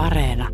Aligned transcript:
Areena. 0.00 0.48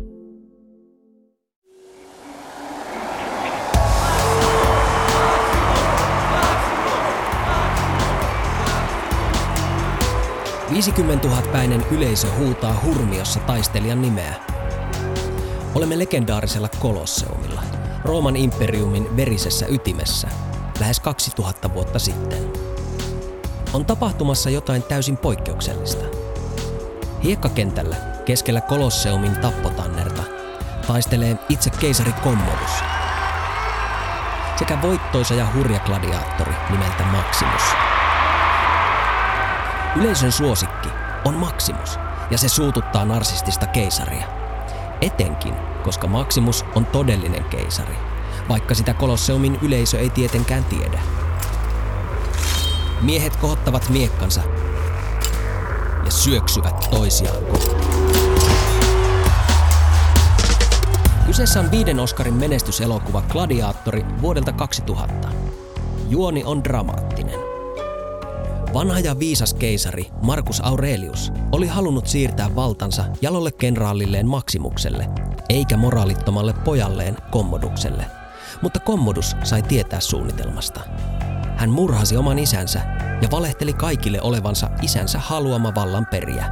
päinen 11.51 11.85
yleisö 11.91 12.27
huutaa 12.37 12.81
hurmiossa 12.85 13.39
taistelijan 13.39 14.01
nimeä. 14.01 14.35
Olemme 15.75 15.99
legendaarisella 15.99 16.69
Kolosseumilla, 16.79 17.63
Rooman 18.03 18.35
imperiumin 18.35 19.15
verisessä 19.15 19.65
ytimessä, 19.69 20.27
lähes 20.79 20.99
2000 20.99 21.73
vuotta 21.73 21.99
sitten. 21.99 22.43
On 23.73 23.85
tapahtumassa 23.85 24.49
jotain 24.49 24.83
täysin 24.83 25.17
poikkeuksellista. 25.17 26.05
Hiekkakentällä 27.23 28.16
keskellä 28.27 28.61
Kolosseumin 28.61 29.35
tappotannerta 29.35 30.23
taistelee 30.87 31.39
itse 31.49 31.69
keisari 31.69 32.11
Commodus 32.11 32.71
sekä 34.55 34.81
voittoisa 34.81 35.33
ja 35.33 35.47
hurja 35.53 35.79
gladiaattori 35.79 36.53
nimeltä 36.69 37.03
Maximus. 37.03 37.61
Yleisön 39.95 40.31
suosikki 40.31 40.89
on 41.25 41.33
Maximus 41.33 41.99
ja 42.31 42.37
se 42.37 42.49
suututtaa 42.49 43.05
narsistista 43.05 43.67
keisaria. 43.67 44.25
Etenkin, 45.01 45.53
koska 45.83 46.07
Maximus 46.07 46.65
on 46.75 46.85
todellinen 46.85 47.43
keisari, 47.43 47.95
vaikka 48.49 48.75
sitä 48.75 48.93
Kolosseumin 48.93 49.59
yleisö 49.61 49.99
ei 49.99 50.09
tietenkään 50.09 50.65
tiedä. 50.65 50.99
Miehet 53.01 53.35
kohottavat 53.35 53.89
miekkansa 53.89 54.41
ja 56.05 56.11
syöksyvät 56.11 56.87
toisiaan 56.89 57.45
kohti. 57.45 57.96
Kyseessä 61.27 61.59
on 61.59 61.71
viiden 61.71 61.99
Oscarin 61.99 62.33
menestyselokuva 62.33 63.21
Gladiaattori 63.21 64.05
vuodelta 64.21 64.53
2000. 64.53 65.27
Juoni 66.09 66.43
on 66.43 66.63
dramaattinen. 66.63 67.39
Vanha 68.73 68.99
ja 68.99 69.19
viisas 69.19 69.53
keisari 69.53 70.07
Markus 70.21 70.61
Aurelius 70.65 71.31
oli 71.51 71.67
halunnut 71.67 72.07
siirtää 72.07 72.55
valtansa 72.55 73.05
jalolle 73.21 73.51
kenraalilleen 73.51 74.27
Maksimukselle, 74.27 75.09
eikä 75.49 75.77
moraalittomalle 75.77 76.53
pojalleen 76.53 77.17
Kommodukselle. 77.31 78.05
Mutta 78.61 78.79
Kommodus 78.79 79.35
sai 79.43 79.61
tietää 79.61 79.99
suunnitelmasta. 79.99 80.81
Hän 81.55 81.69
murhasi 81.69 82.17
oman 82.17 82.39
isänsä 82.39 82.81
ja 83.21 83.31
valehteli 83.31 83.73
kaikille 83.73 84.21
olevansa 84.21 84.69
isänsä 84.81 85.19
haluama 85.19 85.75
vallan 85.75 86.05
periä. 86.05 86.45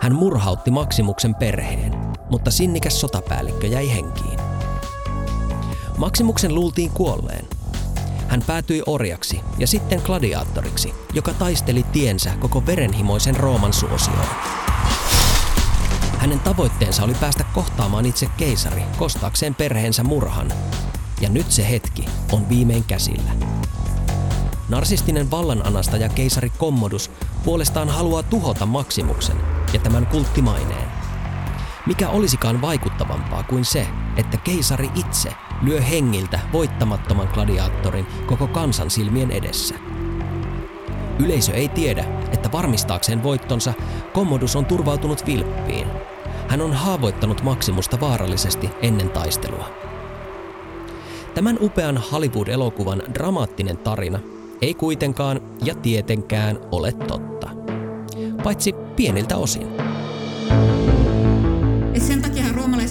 Hän 0.00 0.14
murhautti 0.14 0.70
Maksimuksen 0.70 1.34
perheen, 1.34 1.89
mutta 2.30 2.50
sinnikäs 2.50 3.00
sotapäällikkö 3.00 3.66
jäi 3.66 3.92
henkiin. 3.92 4.40
Maksimuksen 5.98 6.54
luultiin 6.54 6.90
kuolleen. 6.90 7.48
Hän 8.28 8.42
päätyi 8.46 8.82
orjaksi 8.86 9.40
ja 9.58 9.66
sitten 9.66 10.00
gladiaattoriksi, 10.04 10.94
joka 11.12 11.34
taisteli 11.34 11.82
tiensä 11.82 12.30
koko 12.40 12.66
verenhimoisen 12.66 13.36
Rooman 13.36 13.72
suosioon. 13.72 14.26
Hänen 16.18 16.40
tavoitteensa 16.40 17.04
oli 17.04 17.14
päästä 17.14 17.44
kohtaamaan 17.54 18.06
itse 18.06 18.26
keisari 18.36 18.82
kostaakseen 18.98 19.54
perheensä 19.54 20.02
murhan. 20.02 20.52
Ja 21.20 21.28
nyt 21.28 21.52
se 21.52 21.70
hetki 21.70 22.04
on 22.32 22.48
viimein 22.48 22.84
käsillä. 22.84 23.30
Narsistinen 24.68 25.30
vallananastaja 25.30 26.08
keisari 26.08 26.50
Commodus 26.50 27.10
puolestaan 27.44 27.88
haluaa 27.88 28.22
tuhota 28.22 28.66
Maksimuksen 28.66 29.36
ja 29.72 29.80
tämän 29.80 30.06
kulttimaineen. 30.06 30.89
Mikä 31.86 32.08
olisikaan 32.08 32.60
vaikuttavampaa 32.60 33.42
kuin 33.42 33.64
se, 33.64 33.86
että 34.16 34.36
keisari 34.36 34.90
itse 34.94 35.32
lyö 35.62 35.80
hengiltä 35.80 36.40
voittamattoman 36.52 37.28
gladiaattorin 37.34 38.06
koko 38.26 38.46
kansan 38.46 38.90
silmien 38.90 39.30
edessä. 39.30 39.74
Yleisö 41.18 41.52
ei 41.52 41.68
tiedä, 41.68 42.04
että 42.32 42.52
varmistaakseen 42.52 43.22
voittonsa 43.22 43.72
Commodus 44.14 44.56
on 44.56 44.66
turvautunut 44.66 45.26
vilppiin. 45.26 45.86
Hän 46.48 46.60
on 46.60 46.72
haavoittanut 46.72 47.42
Maksimusta 47.42 48.00
vaarallisesti 48.00 48.70
ennen 48.82 49.10
taistelua. 49.10 49.70
Tämän 51.34 51.58
upean 51.60 51.96
Hollywood-elokuvan 51.96 53.02
dramaattinen 53.14 53.78
tarina 53.78 54.18
ei 54.62 54.74
kuitenkaan 54.74 55.40
ja 55.64 55.74
tietenkään 55.74 56.58
ole 56.72 56.92
totta. 56.92 57.50
Paitsi 58.42 58.72
pieniltä 58.72 59.36
osin. 59.36 59.89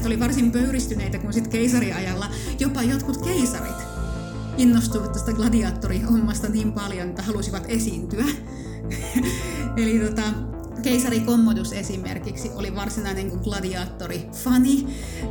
Oli 0.09 0.20
varsin 0.20 0.52
pöyristyneitä, 0.52 1.20
kun 1.20 1.34
sitten 1.34 1.52
keisariajalla 1.52 2.30
jopa 2.59 2.84
jotkut 2.84 3.18
keisarit 3.18 3.75
innostuivat 4.58 5.12
tästä 5.12 5.34
gladiaattorihommasta 5.34 6.50
niin 6.50 6.74
paljon, 6.74 7.09
että 7.09 7.22
halusivat 7.22 7.64
esiintyä. 7.68 8.25
Eli 9.78 10.00
tota, 10.00 10.22
keisari 10.81 11.19
Commodus 11.19 11.74
esimerkiksi 11.74 12.52
oli 12.56 12.75
varsinainen 12.75 13.31
gladiaattori-fani 13.44 14.88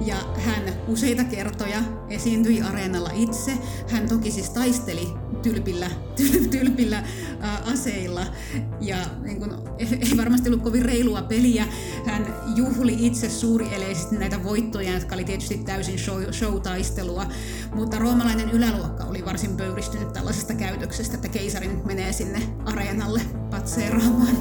ja 0.07 0.17
hän 0.47 0.63
useita 0.89 1.25
kertoja 1.25 1.83
esiintyi 2.11 2.63
areenalla 2.63 3.11
itse. 3.15 3.53
Hän 3.89 4.09
toki 4.09 4.31
siis 4.31 4.51
taisteli 4.51 5.09
tylpillä, 5.43 5.91
tyl, 6.17 6.45
tylpillä 6.51 6.99
ä, 6.99 7.05
aseilla 7.73 8.27
ja 8.81 8.97
niin 9.23 9.41
kun, 9.41 9.69
ei 9.79 10.17
varmasti 10.17 10.49
ollut 10.49 10.63
kovin 10.63 10.85
reilua 10.85 11.23
peliä. 11.23 11.65
Hän 12.07 12.35
juhli 12.57 12.97
itse 12.99 13.29
suurieleisesti 13.29 14.17
näitä 14.17 14.45
voittoja, 14.45 14.95
jotka 14.95 15.15
oli 15.15 15.25
tietysti 15.25 15.59
täysin 15.59 15.99
show, 15.99 16.23
show-taistelua, 16.33 17.27
mutta 17.75 17.99
roomalainen 17.99 18.51
yläluokka 18.51 19.05
oli 19.05 19.25
varsin 19.25 19.57
pöyristynyt 19.57 20.13
tällaisesta 20.13 20.55
käytöksestä, 20.55 21.15
että 21.15 21.29
keisari 21.29 21.69
nyt 21.69 21.85
menee 21.85 22.13
sinne 22.13 22.43
areenalle 22.65 23.21
patseeraamaan. 23.51 24.37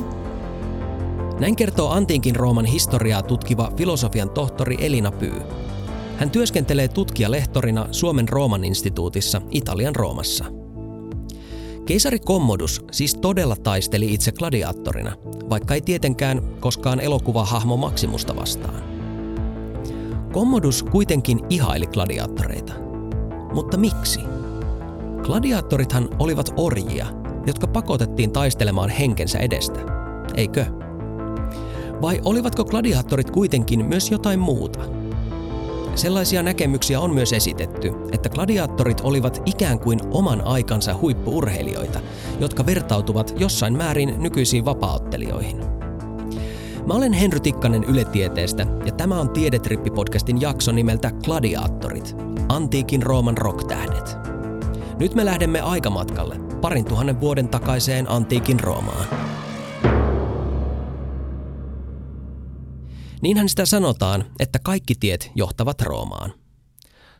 Näin 1.39 1.55
kertoo 1.55 1.91
antiikin 1.91 2.35
Rooman 2.35 2.65
historiaa 2.65 3.23
tutkiva 3.23 3.71
filosofian 3.77 4.29
tohtori 4.29 4.77
Elina 4.79 5.11
Pyy. 5.11 5.41
Hän 6.17 6.29
työskentelee 6.29 6.87
tutkijalehtorina 6.87 7.87
Suomen 7.91 8.29
Rooman 8.29 8.63
instituutissa 8.63 9.41
Italian 9.51 9.95
Roomassa. 9.95 10.56
Keisari 11.87 12.19
Commodus 12.19 12.85
siis 12.91 13.15
todella 13.15 13.55
taisteli 13.55 14.13
itse 14.13 14.31
gladiaattorina, 14.31 15.15
vaikka 15.49 15.73
ei 15.73 15.81
tietenkään 15.81 16.41
koskaan 16.59 16.99
elokuvahahmo 16.99 17.77
Maksimusta 17.77 18.35
vastaan. 18.35 18.83
Commodus 20.33 20.83
kuitenkin 20.83 21.39
ihaili 21.49 21.87
gladiaattoreita. 21.87 22.73
Mutta 23.53 23.77
miksi? 23.77 24.19
Gladiaattorithan 25.21 26.09
olivat 26.19 26.53
orjia, 26.57 27.07
jotka 27.45 27.67
pakotettiin 27.67 28.31
taistelemaan 28.31 28.89
henkensä 28.89 29.39
edestä, 29.39 29.79
eikö? 30.35 30.65
Vai 32.01 32.21
olivatko 32.25 32.65
gladiaattorit 32.65 33.31
kuitenkin 33.31 33.85
myös 33.85 34.11
jotain 34.11 34.39
muuta? 34.39 34.96
Sellaisia 35.97 36.43
näkemyksiä 36.43 36.99
on 36.99 37.13
myös 37.13 37.33
esitetty, 37.33 37.91
että 38.11 38.29
gladiaattorit 38.29 39.01
olivat 39.01 39.41
ikään 39.45 39.79
kuin 39.79 39.99
oman 40.11 40.41
aikansa 40.41 40.95
huippuurheilijoita, 41.01 41.99
jotka 42.39 42.65
vertautuvat 42.65 43.33
jossain 43.37 43.77
määrin 43.77 44.15
nykyisiin 44.17 44.65
vapaaottelijoihin. 44.65 45.57
Mä 46.85 46.93
olen 46.93 47.13
Henry 47.13 47.39
Tikkanen 47.39 47.83
Yle 47.83 48.05
Tieteestä 48.05 48.65
ja 48.85 48.91
tämä 48.91 49.19
on 49.19 49.29
Tiedetrippi-podcastin 49.29 50.41
jakso 50.41 50.71
nimeltä 50.71 51.11
Gladiaattorit, 51.23 52.15
antiikin 52.49 53.03
Rooman 53.03 53.37
rocktähdet. 53.37 54.17
Nyt 54.99 55.15
me 55.15 55.25
lähdemme 55.25 55.61
aikamatkalle 55.61 56.35
parin 56.61 56.85
tuhannen 56.85 57.21
vuoden 57.21 57.47
takaiseen 57.47 58.11
antiikin 58.11 58.59
Roomaan. 58.59 59.07
Niinhän 63.21 63.49
sitä 63.49 63.65
sanotaan, 63.65 64.31
että 64.39 64.59
kaikki 64.59 64.95
tiet 64.95 65.31
johtavat 65.35 65.81
Roomaan. 65.81 66.33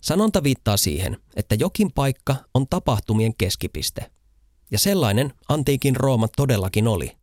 Sanonta 0.02 0.44
viittaa 0.44 0.78
siihen, 0.78 1.18
että 1.36 1.56
jokin 1.56 1.92
paikka 1.96 2.36
on 2.54 2.68
tapahtumien 2.70 3.34
keskipiste. 3.38 4.12
Ja 4.72 4.80
sellainen 4.80 5.34
antiikin 5.50 5.96
Rooma 5.96 6.28
todellakin 6.28 6.88
oli. 6.88 7.18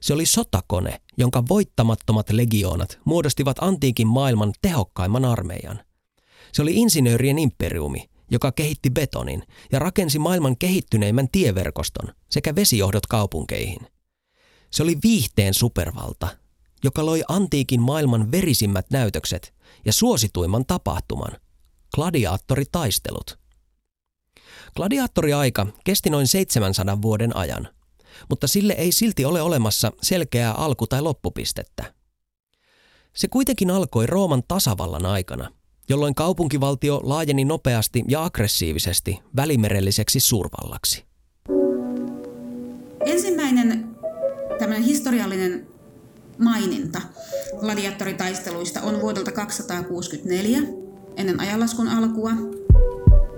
Se 0.00 0.12
oli 0.12 0.26
sotakone, 0.26 1.00
jonka 1.16 1.42
voittamattomat 1.48 2.30
legioonat 2.30 2.98
muodostivat 3.04 3.56
antiikin 3.60 4.06
maailman 4.06 4.52
tehokkaimman 4.62 5.24
armeijan. 5.24 5.80
Se 6.52 6.62
oli 6.62 6.74
insinöörien 6.74 7.38
imperiumi, 7.38 8.10
joka 8.30 8.52
kehitti 8.52 8.90
betonin 8.90 9.42
ja 9.72 9.78
rakensi 9.78 10.18
maailman 10.18 10.56
kehittyneimmän 10.56 11.28
tieverkoston 11.32 12.14
sekä 12.30 12.54
vesijohdot 12.54 13.06
kaupunkeihin. 13.06 13.80
Se 14.70 14.82
oli 14.82 14.96
viihteen 15.02 15.54
supervalta, 15.54 16.28
joka 16.84 17.06
loi 17.06 17.22
antiikin 17.28 17.80
maailman 17.80 18.32
verisimmät 18.32 18.86
näytökset 18.90 19.54
ja 19.84 19.92
suosituimman 19.92 20.66
tapahtuman, 20.66 21.32
gladiaattoritaistelut. 21.94 23.38
Gladiaattoriaika 24.76 25.66
kesti 25.84 26.10
noin 26.10 26.26
700 26.26 27.02
vuoden 27.02 27.36
ajan, 27.36 27.68
mutta 28.30 28.46
sille 28.46 28.72
ei 28.72 28.92
silti 28.92 29.24
ole 29.24 29.42
olemassa 29.42 29.92
selkeää 30.02 30.52
alku- 30.52 30.86
tai 30.86 31.02
loppupistettä. 31.02 31.94
Se 33.16 33.28
kuitenkin 33.28 33.70
alkoi 33.70 34.06
Rooman 34.06 34.42
tasavallan 34.48 35.06
aikana, 35.06 35.50
jolloin 35.88 36.14
kaupunkivaltio 36.14 37.00
laajeni 37.02 37.44
nopeasti 37.44 38.04
ja 38.08 38.24
aggressiivisesti 38.24 39.20
välimerelliseksi 39.36 40.20
suurvallaksi. 40.20 41.04
Ensimmäinen 43.06 43.96
tämmöinen 44.58 44.82
historiallinen 44.82 45.71
maininta 46.42 47.02
gladiattoritaisteluista 47.60 48.82
on 48.82 49.00
vuodelta 49.00 49.32
264 49.32 50.58
ennen 51.16 51.40
ajanlaskun 51.40 51.88
alkua. 51.88 52.30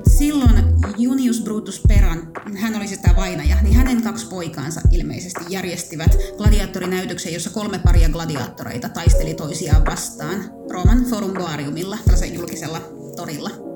Silloin 0.09 0.65
Junius 0.99 1.41
Brutus 1.41 1.83
Peran, 1.89 2.33
hän 2.57 2.77
oli 2.77 2.89
sitä 2.89 3.11
vainaja, 3.17 3.57
niin 3.63 3.75
hänen 3.75 4.03
kaksi 4.03 4.27
poikaansa 4.27 4.81
ilmeisesti 4.93 5.45
järjestivät 5.49 6.17
gladiattorinäytöksen, 6.37 7.33
jossa 7.33 7.51
kolme 7.51 7.79
paria 7.79 8.09
gladiaattoreita 8.09 8.89
taisteli 8.89 9.35
toisiaan 9.35 9.87
vastaan 9.87 10.45
Rooman 10.71 11.05
Forum 11.05 11.33
Boariumilla, 11.35 11.99
tällaisella 12.05 12.35
julkisella 12.35 12.81
torilla. 13.17 13.74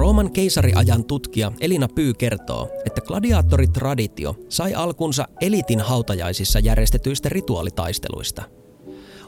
Rooman 0.00 0.32
keisariajan 0.32 1.04
tutkija 1.04 1.52
Elina 1.60 1.88
Pyy 1.88 2.14
kertoo, 2.14 2.68
että 2.86 3.00
gladiaattoritraditio 3.00 4.36
sai 4.48 4.74
alkunsa 4.74 5.28
elitin 5.40 5.80
hautajaisissa 5.80 6.58
järjestetyistä 6.58 7.28
rituaalitaisteluista. 7.28 8.42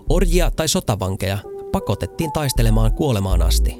Orjia 0.08 0.50
tai 0.50 0.68
sotavankeja 0.68 1.38
pakotettiin 1.72 2.32
taistelemaan 2.32 2.92
kuolemaan 2.92 3.42
asti. 3.42 3.74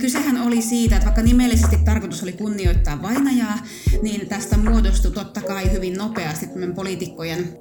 Kysehän 0.00 0.46
oli 0.46 0.62
siitä, 0.62 0.96
että 0.96 1.06
vaikka 1.06 1.22
nimellisesti 1.22 1.76
tarkoitus 1.84 2.22
oli 2.22 2.32
kunnioittaa 2.32 3.02
vainajaa, 3.02 3.58
niin 4.02 4.28
tästä 4.28 4.56
muodostui 4.56 5.10
totta 5.10 5.40
kai 5.40 5.72
hyvin 5.72 5.94
nopeasti 5.94 6.46
poliitikkojen, 6.74 7.58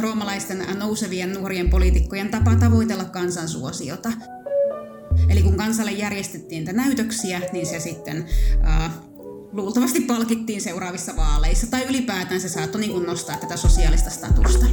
roomalaisten 0.00 0.66
nousevien 0.78 1.32
nuorien 1.32 1.70
poliitikkojen 1.70 2.30
tapa 2.30 2.56
tavoitella 2.56 3.04
kansansuosiota. 3.04 4.12
Eli 5.28 5.42
kun 5.42 5.56
kansalle 5.56 5.92
järjestettiin 5.92 6.64
näitä 6.64 6.82
näytöksiä, 6.82 7.40
niin 7.52 7.66
se 7.66 7.80
sitten 7.80 8.26
äh, 8.66 8.90
luultavasti 9.52 10.00
palkittiin 10.00 10.60
seuraavissa 10.60 11.16
vaaleissa, 11.16 11.66
tai 11.70 11.84
ylipäätään 11.88 12.40
se 12.40 12.48
saattoi 12.48 12.80
niin 12.80 13.06
nostaa 13.06 13.36
tätä 13.36 13.56
sosiaalista 13.56 14.10
statusta. 14.10 14.66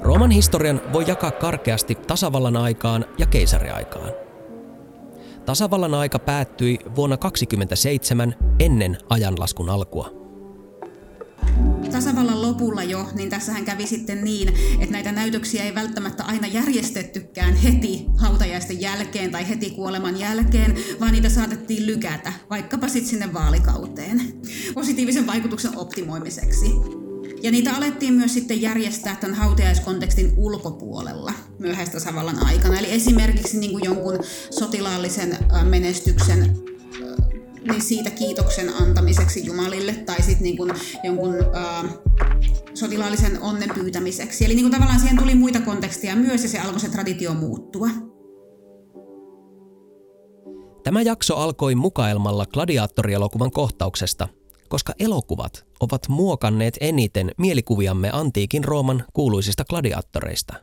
Rooman 0.00 0.30
historian 0.30 0.82
voi 0.92 1.04
jakaa 1.06 1.30
karkeasti 1.30 1.94
tasavallan 1.94 2.56
aikaan 2.56 3.04
ja 3.18 3.26
keisariaikaan. 3.26 4.10
Tasavallan 5.46 5.94
aika 5.94 6.18
päättyi 6.18 6.78
vuonna 6.96 7.16
27 7.16 8.34
ennen 8.58 8.98
ajanlaskun 9.08 9.70
alkua. 9.70 10.25
Tasavallan 11.92 12.42
lopulla 12.42 12.82
jo, 12.82 13.08
niin 13.14 13.30
tässähän 13.30 13.64
kävi 13.64 13.86
sitten 13.86 14.24
niin, 14.24 14.48
että 14.80 14.92
näitä 14.92 15.12
näytöksiä 15.12 15.64
ei 15.64 15.74
välttämättä 15.74 16.24
aina 16.24 16.46
järjestettykään 16.46 17.56
heti 17.56 18.06
hautajaisten 18.16 18.80
jälkeen 18.80 19.30
tai 19.30 19.48
heti 19.48 19.70
kuoleman 19.70 20.20
jälkeen, 20.20 20.74
vaan 21.00 21.12
niitä 21.12 21.28
saatettiin 21.28 21.86
lykätä, 21.86 22.32
vaikkapa 22.50 22.88
sitten 22.88 23.10
sinne 23.10 23.32
vaalikauteen, 23.32 24.22
positiivisen 24.74 25.26
vaikutuksen 25.26 25.78
optimoimiseksi. 25.78 26.66
Ja 27.42 27.50
niitä 27.50 27.76
alettiin 27.76 28.14
myös 28.14 28.34
sitten 28.34 28.62
järjestää 28.62 29.16
tämän 29.16 29.36
hautajaiskontekstin 29.36 30.32
ulkopuolella 30.36 31.32
myöhäistasavallan 31.58 32.46
aikana. 32.46 32.78
Eli 32.78 32.92
esimerkiksi 32.92 33.58
niin 33.58 33.72
kuin 33.72 33.84
jonkun 33.84 34.18
sotilaallisen 34.50 35.38
menestyksen 35.64 36.56
niin 37.66 37.82
siitä 37.82 38.10
kiitoksen 38.10 38.74
antamiseksi 38.82 39.46
Jumalille 39.46 39.92
tai 39.92 40.22
sitten 40.22 40.42
niin 40.42 40.56
kuin 40.56 40.72
jonkun 41.04 41.34
äh, 41.34 41.94
sotilaallisen 42.74 43.42
onnen 43.42 43.70
pyytämiseksi. 43.74 44.44
Eli 44.44 44.54
niin 44.54 44.64
kuin 44.64 44.72
tavallaan 44.72 45.00
siihen 45.00 45.18
tuli 45.18 45.34
muita 45.34 45.60
kontekstia 45.60 46.16
myös 46.16 46.42
ja 46.42 46.48
se 46.48 46.58
alkoi 46.58 46.80
se 46.80 46.88
traditio 46.88 47.34
muuttua. 47.34 47.88
Tämä 50.84 51.02
jakso 51.02 51.36
alkoi 51.36 51.74
mukailmalla 51.74 52.46
gladiaattorielokuvan 52.46 53.50
kohtauksesta, 53.50 54.28
koska 54.68 54.94
elokuvat 54.98 55.66
ovat 55.80 56.08
muokanneet 56.08 56.76
eniten 56.80 57.30
mielikuviamme 57.38 58.10
antiikin 58.12 58.64
Rooman 58.64 59.04
kuuluisista 59.12 59.64
gladiaattoreista. 59.64 60.54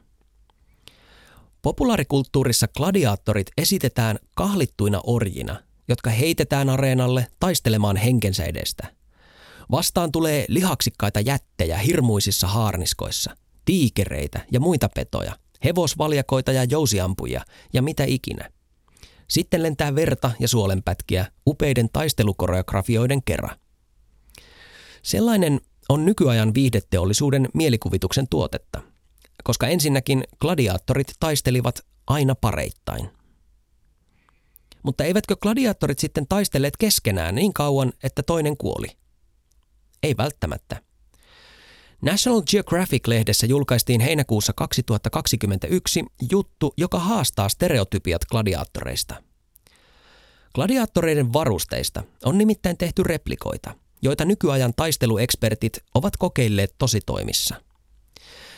Populaarikulttuurissa 1.62 2.68
gladiaattorit 2.68 3.48
esitetään 3.58 4.20
kahlittuina 4.36 5.02
orjina, 5.04 5.60
jotka 5.88 6.10
heitetään 6.10 6.70
areenalle 6.70 7.28
taistelemaan 7.40 7.98
henkensä 7.98 8.44
edestä. 8.44 8.88
Vastaan 9.72 10.12
tulee 10.12 10.46
lihaksikkaita 10.48 11.20
jättejä 11.20 11.78
hirmuisissa 11.78 12.48
haarniskoissa, 12.48 13.38
tiikereitä 13.66 14.40
ja 14.52 14.60
muita 14.60 14.90
petoja, 14.96 15.38
hevosvaljakoita 15.64 16.52
ja 16.52 16.64
jousiampuja 16.64 17.42
ja 17.74 17.82
mitä 17.82 18.04
ikinä. 18.04 18.50
Sitten 19.28 19.64
lentää 19.64 19.96
verta 19.96 20.32
ja 20.40 20.48
suolenpätkiä 20.48 21.26
upeiden 21.48 21.90
taistelukoreografioiden 21.94 23.24
kerran. 23.24 23.58
Sellainen 25.02 25.62
on 25.90 26.06
nykyajan 26.06 26.54
viihdeteollisuuden 26.54 27.50
mielikuvituksen 27.54 28.28
tuotetta, 28.30 28.82
koska 29.44 29.68
ensinnäkin 29.68 30.24
gladiaattorit 30.40 31.08
taistelivat 31.20 31.80
aina 32.08 32.36
pareittain. 32.36 33.10
Mutta 34.84 35.04
eivätkö 35.04 35.36
gladiaattorit 35.36 36.00
sitten 36.00 36.28
taistelleet 36.28 36.78
keskenään 36.78 37.36
niin 37.36 37.54
kauan, 37.54 37.94
että 38.04 38.24
toinen 38.24 38.58
kuoli? 38.58 38.88
Ei 40.04 40.18
välttämättä. 40.18 40.82
National 42.02 42.42
Geographic-lehdessä 42.42 43.46
julkaistiin 43.46 44.02
heinäkuussa 44.02 44.54
2021 44.56 46.06
juttu, 46.32 46.74
joka 46.78 47.00
haastaa 47.00 47.50
stereotypiat 47.50 48.26
gladiaattoreista. 48.26 49.24
Gladiaattoreiden 50.56 51.34
varusteista 51.34 52.04
on 52.26 52.38
nimittäin 52.38 52.78
tehty 52.78 53.04
replikoita– 53.04 53.76
joita 54.04 54.26
nykyajan 54.26 54.74
taisteluekspertit 54.76 55.80
ovat 55.96 56.18
kokeilleet 56.18 56.76
tositoimissa. 56.78 57.56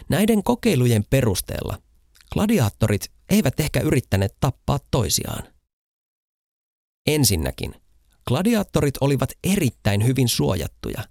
Näiden 0.09 0.43
kokeilujen 0.43 1.05
perusteella 1.09 1.77
gladiaattorit 2.33 3.11
eivät 3.29 3.59
ehkä 3.59 3.79
yrittäneet 3.79 4.35
tappaa 4.39 4.79
toisiaan. 4.91 5.43
Ensinnäkin, 7.07 7.75
gladiaattorit 8.27 8.97
olivat 9.01 9.29
erittäin 9.43 10.05
hyvin 10.05 10.29
suojattuja. 10.29 11.03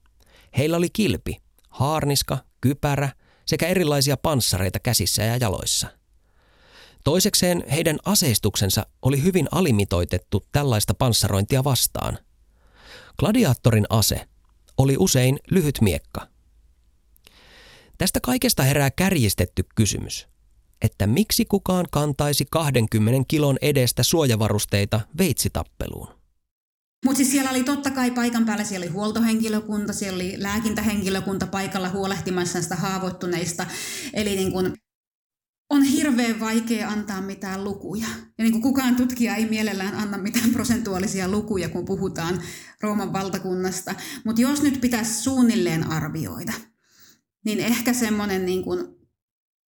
Heillä 0.56 0.76
oli 0.76 0.88
kilpi, 0.92 1.42
haarniska, 1.68 2.38
kypärä 2.60 3.08
sekä 3.46 3.66
erilaisia 3.68 4.16
panssareita 4.16 4.78
käsissä 4.78 5.22
ja 5.22 5.36
jaloissa. 5.36 5.86
Toisekseen 7.04 7.64
heidän 7.70 7.98
aseistuksensa 8.04 8.86
oli 9.02 9.22
hyvin 9.22 9.48
alimitoitettu 9.52 10.46
tällaista 10.52 10.94
panssarointia 10.94 11.64
vastaan– 11.64 12.18
Gladiaattorin 13.18 13.86
ase 13.90 14.28
oli 14.78 14.96
usein 14.98 15.38
lyhyt 15.50 15.78
miekka. 15.80 16.28
Tästä 17.98 18.20
kaikesta 18.20 18.62
herää 18.62 18.90
kärjistetty 18.90 19.64
kysymys, 19.74 20.28
että 20.84 21.06
miksi 21.06 21.44
kukaan 21.44 21.86
kantaisi 21.90 22.46
20 22.50 23.24
kilon 23.28 23.56
edestä 23.62 24.02
suojavarusteita 24.02 25.00
veitsitappeluun? 25.18 26.08
Mutta 27.04 27.16
siis 27.16 27.30
siellä 27.30 27.50
oli 27.50 27.64
totta 27.64 27.90
kai 27.90 28.10
paikan 28.10 28.46
päällä, 28.46 28.64
siellä 28.64 28.84
oli 28.84 28.92
huoltohenkilökunta, 28.92 29.92
siellä 29.92 30.16
oli 30.16 30.34
lääkintähenkilökunta 30.36 31.46
paikalla 31.46 31.88
huolehtimassa 31.88 32.62
sitä 32.62 32.76
haavoittuneista. 32.76 33.66
Eli 34.12 34.36
niin 34.36 34.52
kun 34.52 34.76
on 35.70 35.82
hirveän 35.82 36.40
vaikea 36.40 36.88
antaa 36.88 37.20
mitään 37.20 37.64
lukuja. 37.64 38.06
Ja 38.38 38.44
niin 38.44 38.52
kuin 38.52 38.62
kukaan 38.62 38.96
tutkija 38.96 39.36
ei 39.36 39.46
mielellään 39.46 39.94
anna 39.94 40.18
mitään 40.18 40.50
prosentuaalisia 40.50 41.28
lukuja, 41.28 41.68
kun 41.68 41.84
puhutaan 41.84 42.42
Rooman 42.80 43.12
valtakunnasta. 43.12 43.94
Mutta 44.24 44.42
jos 44.42 44.62
nyt 44.62 44.80
pitäisi 44.80 45.22
suunnilleen 45.22 45.90
arvioida, 45.90 46.52
niin 47.44 47.60
ehkä 47.60 47.92
semmoinen 47.92 48.46
niin 48.46 48.62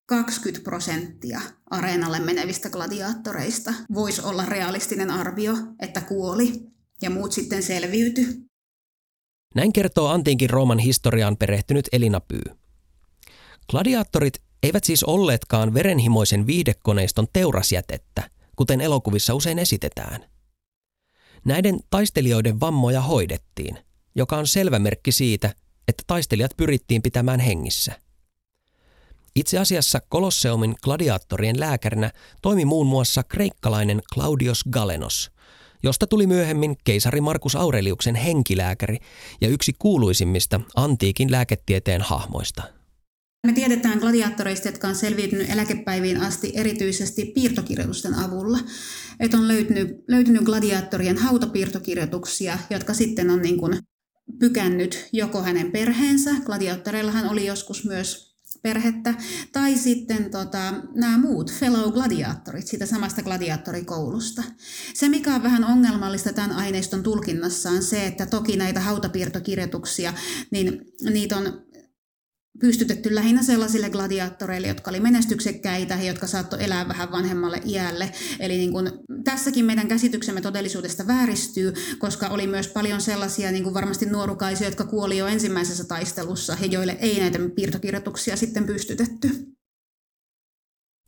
20 0.07 0.63
prosenttia 0.63 1.41
areenalle 1.69 2.19
menevistä 2.19 2.69
gladiaattoreista 2.69 3.73
voisi 3.93 4.21
olla 4.21 4.45
realistinen 4.45 5.11
arvio, 5.11 5.53
että 5.79 6.01
kuoli 6.01 6.53
ja 7.01 7.09
muut 7.09 7.31
sitten 7.31 7.63
selviyty. 7.63 8.47
Näin 9.55 9.73
kertoo 9.73 10.07
antiinkin 10.07 10.49
Rooman 10.49 10.79
historiaan 10.79 11.37
perehtynyt 11.37 11.87
Elina 11.91 12.19
Pyy. 12.19 12.43
Gladiaattorit 13.69 14.41
eivät 14.63 14.83
siis 14.83 15.03
olleetkaan 15.03 15.73
verenhimoisen 15.73 16.47
viihdekoneiston 16.47 17.27
teurasjätettä, 17.33 18.29
kuten 18.55 18.81
elokuvissa 18.81 19.33
usein 19.33 19.59
esitetään. 19.59 20.25
Näiden 21.45 21.79
taistelijoiden 21.89 22.59
vammoja 22.59 23.01
hoidettiin, 23.01 23.77
joka 24.15 24.37
on 24.37 24.47
selvä 24.47 24.79
merkki 24.79 25.11
siitä, 25.11 25.53
että 25.87 26.03
taistelijat 26.07 26.51
pyrittiin 26.57 27.01
pitämään 27.01 27.39
hengissä. 27.39 28.06
Itse 29.37 29.57
asiassa 29.57 30.01
Kolosseumin 30.09 30.75
gladiaattorien 30.83 31.59
lääkärinä 31.59 32.11
toimi 32.41 32.65
muun 32.65 32.87
muassa 32.87 33.23
kreikkalainen 33.23 34.01
Claudius 34.13 34.63
Galenos, 34.71 35.31
josta 35.83 36.07
tuli 36.07 36.27
myöhemmin 36.27 36.75
keisari 36.83 37.21
Markus 37.21 37.55
Aureliuksen 37.55 38.15
henkilääkäri 38.15 38.97
ja 39.41 39.47
yksi 39.47 39.73
kuuluisimmista 39.79 40.61
antiikin 40.75 41.31
lääketieteen 41.31 42.01
hahmoista– 42.01 42.63
Me 43.47 43.53
tiedetään 43.53 43.99
gladiaattoreista, 43.99 44.67
jotka 44.67 44.87
on 44.87 44.95
selviytynyt 44.95 45.49
eläkepäiviin 45.49 46.21
asti 46.21 46.51
erityisesti 46.55 47.25
piirtokirjoitusten 47.25 48.13
avulla. 48.13 48.59
Että 49.19 49.37
on 49.37 49.47
löytynyt, 49.47 50.03
löytynyt 50.07 50.43
gladiaattorien 50.43 51.17
hautapiirtokirjoituksia, 51.17 52.57
jotka 52.69 52.93
sitten 52.93 53.29
on 53.29 53.41
niin 53.41 53.57
kuin 53.57 53.79
pykännyt 54.39 55.09
joko 55.13 55.41
hänen 55.41 55.71
perheensä, 55.71 56.31
gladiaattoreillahan 56.45 57.29
oli 57.29 57.45
joskus 57.45 57.85
myös 57.85 58.36
perhettä, 58.61 59.13
tai 59.51 59.77
sitten 59.77 60.31
tota, 60.31 60.73
nämä 60.93 61.17
muut 61.17 61.51
fellow 61.51 61.93
gladiaattorit 61.93 62.67
siitä 62.67 62.85
samasta 62.85 63.23
gladiaattorikoulusta. 63.23 64.43
Se, 64.93 65.09
mikä 65.09 65.35
on 65.35 65.43
vähän 65.43 65.63
ongelmallista 65.63 66.33
tämän 66.33 66.51
aineiston 66.51 67.03
tulkinnassa, 67.03 67.69
on 67.69 67.83
se, 67.83 68.05
että 68.05 68.25
toki 68.25 68.57
näitä 68.57 68.79
hautapiirtokirjoituksia, 68.79 70.13
niin 70.51 70.81
niitä 71.09 71.37
on 71.37 71.66
pystytetty 72.59 73.15
lähinnä 73.15 73.43
sellaisille 73.43 73.89
gladiaattoreille, 73.89 74.67
jotka 74.67 74.91
oli 74.91 74.99
menestyksekkäitä 74.99 75.95
ja 75.95 76.03
jotka 76.03 76.27
saattoi 76.27 76.63
elää 76.63 76.87
vähän 76.87 77.11
vanhemmalle 77.11 77.61
iälle. 77.65 78.11
Eli 78.39 78.57
niin 78.57 78.71
kuin, 78.71 78.91
tässäkin 79.23 79.65
meidän 79.65 79.87
käsityksemme 79.87 80.41
todellisuudesta 80.41 81.07
vääristyy, 81.07 81.73
koska 81.97 82.27
oli 82.27 82.47
myös 82.47 82.67
paljon 82.67 83.01
sellaisia 83.01 83.51
niin 83.51 83.63
kuin 83.63 83.73
varmasti 83.73 84.05
nuorukaisia, 84.05 84.67
jotka 84.67 84.83
kuoli 84.83 85.17
jo 85.17 85.27
ensimmäisessä 85.27 85.83
taistelussa 85.83 86.57
ja 86.61 86.65
joille 86.65 86.97
ei 86.99 87.19
näitä 87.19 87.39
piirtokirjoituksia 87.55 88.35
sitten 88.35 88.65
pystytetty. 88.65 89.29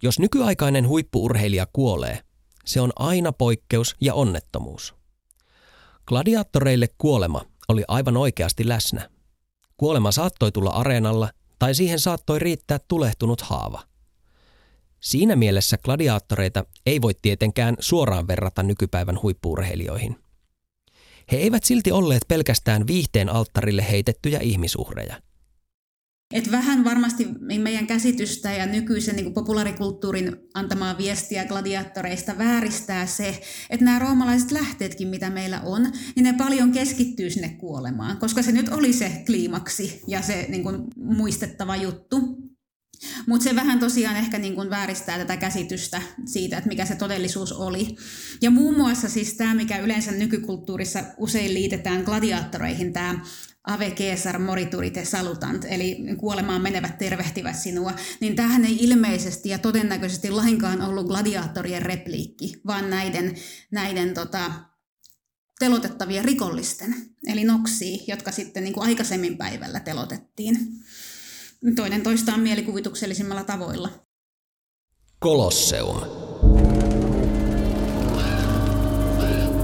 Jos 0.03 0.19
nykyaikainen 0.19 0.87
huippuurheilija 0.87 1.67
kuolee, 1.73 2.19
se 2.65 2.81
on 2.81 2.91
aina 2.95 3.31
poikkeus 3.31 3.95
ja 4.01 4.13
onnettomuus. 4.13 4.95
Gladiaattoreille 6.07 6.87
kuolema 6.97 7.45
oli 7.67 7.83
aivan 7.87 8.17
oikeasti 8.17 8.67
läsnä. 8.67 9.09
Kuolema 9.77 10.11
saattoi 10.11 10.51
tulla 10.51 10.69
areenalla 10.69 11.29
tai 11.59 11.75
siihen 11.75 11.99
saattoi 11.99 12.39
riittää 12.39 12.79
tulehtunut 12.87 13.41
haava. 13.41 13.83
Siinä 14.99 15.35
mielessä 15.35 15.77
gladiaattoreita 15.77 16.65
ei 16.85 17.01
voi 17.01 17.13
tietenkään 17.21 17.75
suoraan 17.79 18.27
verrata 18.27 18.63
nykypäivän 18.63 19.21
huippuurheilijoihin. 19.21 20.19
He 21.31 21.37
eivät 21.37 21.63
silti 21.63 21.91
olleet 21.91 22.25
pelkästään 22.27 22.87
viihteen 22.87 23.29
alttarille 23.29 23.91
heitettyjä 23.91 24.39
ihmisuhreja– 24.39 25.21
et 26.33 26.51
vähän 26.51 26.83
varmasti 26.83 27.27
meidän 27.39 27.87
käsitystä 27.87 28.51
ja 28.51 28.65
nykyisen 28.65 29.15
niin 29.15 29.33
populaarikulttuurin 29.33 30.35
antamaa 30.53 30.97
viestiä 30.97 31.45
gladiaattoreista 31.45 32.37
vääristää 32.37 33.05
se, 33.05 33.41
että 33.69 33.85
nämä 33.85 33.99
roomalaiset 33.99 34.51
lähteetkin, 34.51 35.07
mitä 35.07 35.29
meillä 35.29 35.61
on, 35.61 35.91
niin 36.15 36.23
ne 36.23 36.33
paljon 36.33 36.71
keskittyy 36.71 37.29
sinne 37.29 37.49
kuolemaan, 37.49 38.17
koska 38.17 38.41
se 38.41 38.51
nyt 38.51 38.69
oli 38.69 38.93
se 38.93 39.23
kliimaksi 39.25 40.01
ja 40.07 40.21
se 40.21 40.45
niin 40.49 40.63
kuin, 40.63 40.83
muistettava 40.95 41.75
juttu. 41.75 42.49
Mutta 43.27 43.43
se 43.43 43.55
vähän 43.55 43.79
tosiaan 43.79 44.15
ehkä 44.15 44.39
niin 44.39 44.55
kuin 44.55 44.69
vääristää 44.69 45.17
tätä 45.17 45.37
käsitystä 45.37 46.01
siitä, 46.25 46.57
että 46.57 46.67
mikä 46.67 46.85
se 46.85 46.95
todellisuus 46.95 47.51
oli. 47.51 47.95
Ja 48.41 48.51
muun 48.51 48.77
muassa 48.77 49.09
siis 49.09 49.33
tämä, 49.33 49.53
mikä 49.53 49.77
yleensä 49.77 50.11
nykykulttuurissa 50.11 51.03
usein 51.17 51.53
liitetään 51.53 52.03
gladiaattoreihin, 52.03 52.93
tämä 52.93 53.19
Ave 53.69 53.91
Caesar 53.91 54.39
moriturite 54.39 55.05
salutant, 55.05 55.65
eli 55.69 55.97
kuolemaan 56.17 56.61
menevät 56.61 56.97
tervehtivät 56.97 57.55
sinua, 57.55 57.91
niin 58.19 58.35
tämähän 58.35 58.65
ei 58.65 58.77
ilmeisesti 58.79 59.49
ja 59.49 59.59
todennäköisesti 59.59 60.29
lainkaan 60.31 60.81
ollut 60.81 61.07
gladiaattorien 61.07 61.81
repliikki, 61.81 62.53
vaan 62.67 62.89
näiden, 62.89 63.35
näiden 63.71 64.13
tota, 64.13 64.51
telotettavien 65.59 66.25
rikollisten, 66.25 66.95
eli 67.27 67.43
noksi, 67.43 68.03
jotka 68.07 68.31
sitten 68.31 68.63
niin 68.63 68.73
kuin 68.73 68.87
aikaisemmin 68.87 69.37
päivällä 69.37 69.79
telotettiin. 69.79 70.57
Toinen 71.75 72.01
toistaan 72.01 72.39
mielikuvituksellisimmalla 72.39 73.43
tavoilla. 73.43 73.89
Kolosseum. 75.19 75.97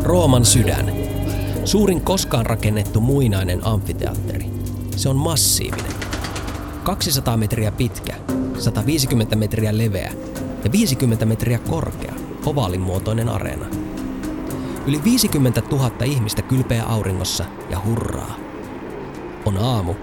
Rooman 0.04 0.46
sydän 0.46 1.05
Suurin 1.66 2.02
koskaan 2.02 2.46
rakennettu 2.46 3.02
muinainen 3.02 3.68
amfiteatteri. 3.68 4.46
Se 4.96 5.10
on 5.10 5.16
massiivinen. 5.16 5.92
200 6.84 7.38
metriä 7.38 7.72
pitkä, 7.72 8.16
150 8.60 9.36
metriä 9.36 9.78
leveä 9.78 10.14
ja 10.64 10.72
50 10.72 11.26
metriä 11.26 11.60
korkea, 11.60 12.14
ovaalinmuotoinen 12.46 13.30
areena. 13.30 13.66
Yli 14.88 15.04
50 15.04 15.62
000 15.72 15.92
ihmistä 16.06 16.42
kylpeä 16.42 16.84
auringossa 16.84 17.46
ja 17.70 17.82
hurraa. 17.86 18.36
On 19.46 19.58
aamu 19.58 19.94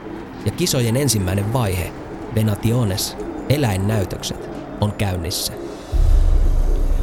ja 0.47 0.53
kisojen 0.53 0.97
ensimmäinen 0.97 1.53
vaihe, 1.53 1.93
Venationes, 2.35 3.17
eläinnäytökset, 3.49 4.49
on 4.81 4.93
käynnissä. 4.93 5.53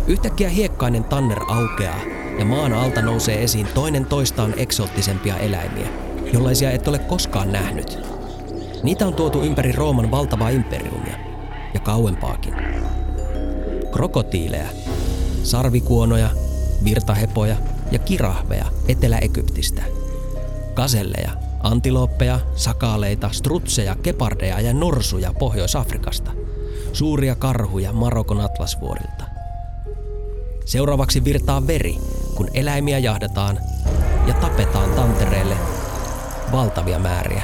Yhtäkkiä 0.08 0.50
hiekkainen 0.50 1.04
tanner 1.04 1.40
aukeaa 1.48 2.19
ja 2.40 2.46
maan 2.46 2.74
alta 2.74 3.02
nousee 3.02 3.44
esiin 3.44 3.68
toinen 3.74 4.06
toistaan 4.06 4.54
eksoottisempia 4.58 5.38
eläimiä, 5.38 5.88
jollaisia 6.34 6.72
et 6.72 6.88
ole 6.88 7.00
koskaan 7.00 7.52
nähnyt. 7.52 8.00
Niitä 8.84 9.08
on 9.08 9.14
tuotu 9.14 9.42
ympäri 9.42 9.72
Rooman 9.72 10.12
valtavaa 10.12 10.50
imperiumia 10.50 11.18
ja 11.74 11.80
kauempaakin. 11.80 12.54
Krokotiileja, 13.92 14.68
sarvikuonoja, 15.44 16.30
virtahepoja 16.84 17.56
ja 17.92 18.00
kirahveja 18.00 18.66
Etelä-Egyptistä. 18.88 19.84
Kaselleja, 20.74 21.32
antilooppeja, 21.60 22.40
sakaaleita, 22.56 23.30
strutseja, 23.32 23.96
kepardeja 23.96 24.60
ja 24.60 24.74
norsuja 24.74 25.34
Pohjois-Afrikasta. 25.40 26.32
Suuria 26.94 27.36
karhuja 27.36 27.94
Marokon 27.94 28.42
atlasvuorilta. 28.42 29.24
Seuraavaksi 30.66 31.24
virtaa 31.24 31.68
veri, 31.68 31.98
kun 32.40 32.50
eläimiä 32.54 33.00
jahdataan 33.00 33.60
ja 34.28 34.34
tapetaan 34.34 34.90
tantereelle 34.90 35.58
valtavia 36.52 37.00
määriä. 37.00 37.44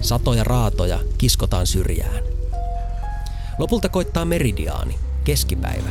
Satoja 0.00 0.44
raatoja 0.44 0.98
kiskotaan 1.18 1.66
syrjään. 1.66 2.24
Lopulta 3.58 3.88
koittaa 3.88 4.24
meridiaani, 4.24 4.94
keskipäivä. 5.24 5.88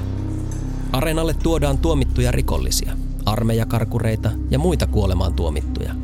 Areenalle 0.91 1.33
tuodaan 1.33 1.77
tuomittuja 1.77 2.31
rikollisia, 2.31 2.97
armeijakarkureita 3.25 4.31
ja 4.49 4.59
muita 4.59 4.87
kuolemaan 4.87 5.33
tuomittuja. 5.33 5.95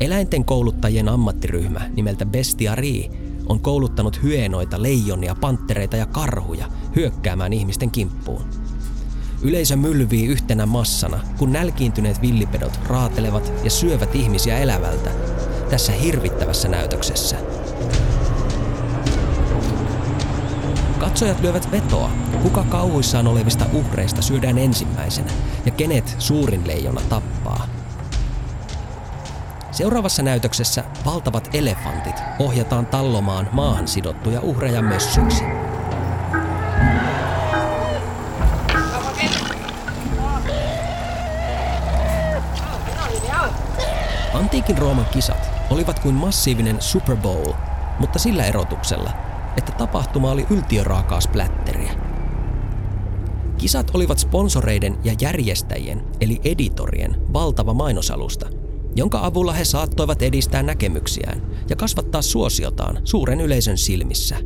Eläinten 0.00 0.44
kouluttajien 0.44 1.08
ammattiryhmä 1.08 1.80
nimeltä 1.94 2.26
Bestiari 2.26 3.10
on 3.46 3.60
kouluttanut 3.60 4.22
hyenoita, 4.22 4.82
leijonia, 4.82 5.34
panttereita 5.34 5.96
ja 5.96 6.06
karhuja 6.06 6.66
hyökkäämään 6.96 7.52
ihmisten 7.52 7.90
kimppuun. 7.90 8.44
Yleisö 9.42 9.76
mylvii 9.76 10.26
yhtenä 10.26 10.66
massana, 10.66 11.20
kun 11.38 11.52
nälkiintyneet 11.52 12.22
villipedot 12.22 12.80
raatelevat 12.86 13.52
ja 13.64 13.70
syövät 13.70 14.14
ihmisiä 14.14 14.58
elävältä 14.58 15.10
tässä 15.70 15.92
hirvittävässä 15.92 16.68
näytöksessä. 16.68 17.36
Katsojat 20.98 21.40
lyövät 21.40 21.70
vetoa, 21.72 22.10
kuka 22.42 22.64
kauhuissaan 22.64 23.26
olevista 23.26 23.66
uhreista 23.72 24.22
syödään 24.22 24.58
ensimmäisenä 24.58 25.32
ja 25.66 25.72
kenet 25.72 26.16
suurin 26.18 26.66
leijona 26.66 27.00
tappaa. 27.08 27.66
Seuraavassa 29.70 30.22
näytöksessä 30.22 30.84
valtavat 31.04 31.50
elefantit 31.52 32.16
ohjataan 32.38 32.86
tallomaan 32.86 33.48
maahan 33.52 33.88
sidottuja 33.88 34.40
uhreja 34.40 34.82
mössyksi. 34.82 35.44
Antiikin 44.52 44.78
Rooman 44.78 45.06
kisat 45.12 45.50
olivat 45.70 45.98
kuin 45.98 46.14
massiivinen 46.14 46.76
Super 46.80 47.16
Bowl, 47.16 47.52
mutta 48.00 48.18
sillä 48.18 48.44
erotuksella, 48.44 49.10
että 49.56 49.72
tapahtuma 49.72 50.30
oli 50.30 50.46
yltiöraakaa 50.50 51.20
splätteriä. 51.20 51.92
Kisat 53.58 53.90
olivat 53.94 54.18
sponsoreiden 54.18 54.98
ja 55.04 55.14
järjestäjien, 55.20 56.04
eli 56.20 56.40
editorien, 56.44 57.32
valtava 57.32 57.74
mainosalusta– 57.74 58.48
jonka 58.96 59.26
avulla 59.26 59.52
he 59.52 59.64
saattoivat 59.64 60.22
edistää 60.22 60.62
näkemyksiään 60.62 61.42
ja 61.70 61.76
kasvattaa 61.76 62.22
suosiotaan 62.22 62.98
suuren 63.04 63.40
yleisön 63.40 63.78
silmissä. 63.78 64.36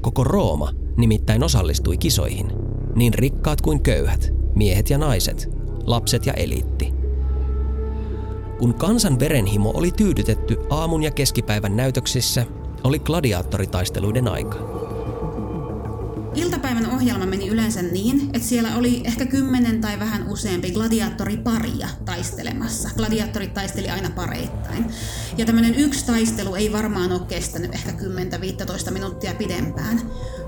Koko 0.00 0.24
Rooma 0.24 0.72
nimittäin 0.96 1.42
osallistui 1.42 1.98
kisoihin, 1.98 2.52
niin 2.96 3.14
rikkaat 3.14 3.60
kuin 3.60 3.82
köyhät, 3.82 4.32
miehet 4.54 4.90
ja 4.90 4.98
naiset, 4.98 5.50
lapset 5.86 6.26
ja 6.26 6.32
eliitti. 6.32 6.91
Kun 8.58 8.74
kansan 8.74 9.18
verenhimo 9.18 9.70
oli 9.74 9.90
tyydytetty 9.90 10.56
aamun 10.70 11.02
ja 11.02 11.10
keskipäivän 11.10 11.76
näytöksissä, 11.76 12.46
oli 12.84 12.98
gladiaattoritaisteluiden 12.98 14.28
aika. 14.28 14.58
iltapäivän 16.34 16.90
ohjelma 16.90 17.26
meni 17.26 17.48
yleensä 17.48 17.82
niin, 17.82 18.20
että 18.34 18.48
siellä 18.48 18.76
oli 18.76 19.02
ehkä 19.04 19.26
kymmenen 19.26 19.80
tai 19.80 19.98
vähän 19.98 20.28
useampi 20.28 20.70
gladiaattoriparia 20.70 21.88
taistelemassa. 22.04 22.90
Gladiaattorit 22.96 23.54
taisteli 23.54 23.90
aina 23.90 24.10
pareittain. 24.10 24.84
Ja 25.36 25.46
tämmöinen 25.46 25.74
yksi 25.74 26.06
taistelu 26.06 26.54
ei 26.54 26.72
varmaan 26.72 27.12
ole 27.12 27.20
kestänyt 27.28 27.74
ehkä 27.74 27.90
10-15 28.88 28.90
minuuttia 28.90 29.34
pidempään. 29.34 30.00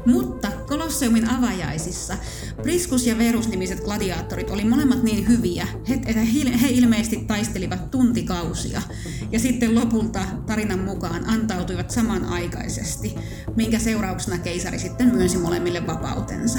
Mutta 0.06 0.50
Kolosseumin 0.68 1.30
avajaisissa 1.30 2.16
Priskus 2.62 3.06
ja 3.06 3.18
Verus-nimiset 3.18 3.84
gladiaattorit 3.84 4.50
oli 4.50 4.64
molemmat 4.64 5.02
niin 5.02 5.28
hyviä, 5.28 5.66
että 6.06 6.20
he 6.62 6.68
ilmeisesti 6.68 7.16
taistelivat 7.16 7.90
tuntikausia. 7.90 8.82
Ja 9.30 9.38
sitten 9.38 9.75
lopulta 9.75 10.20
tarinan 10.46 10.78
mukaan 10.78 11.25
antautuivat 11.28 11.90
samanaikaisesti, 11.90 13.14
minkä 13.56 13.78
seurauksena 13.78 14.38
keisari 14.38 14.78
sitten 14.78 15.14
myönsi 15.14 15.38
molemmille 15.38 15.87
vapautensa. 15.87 16.58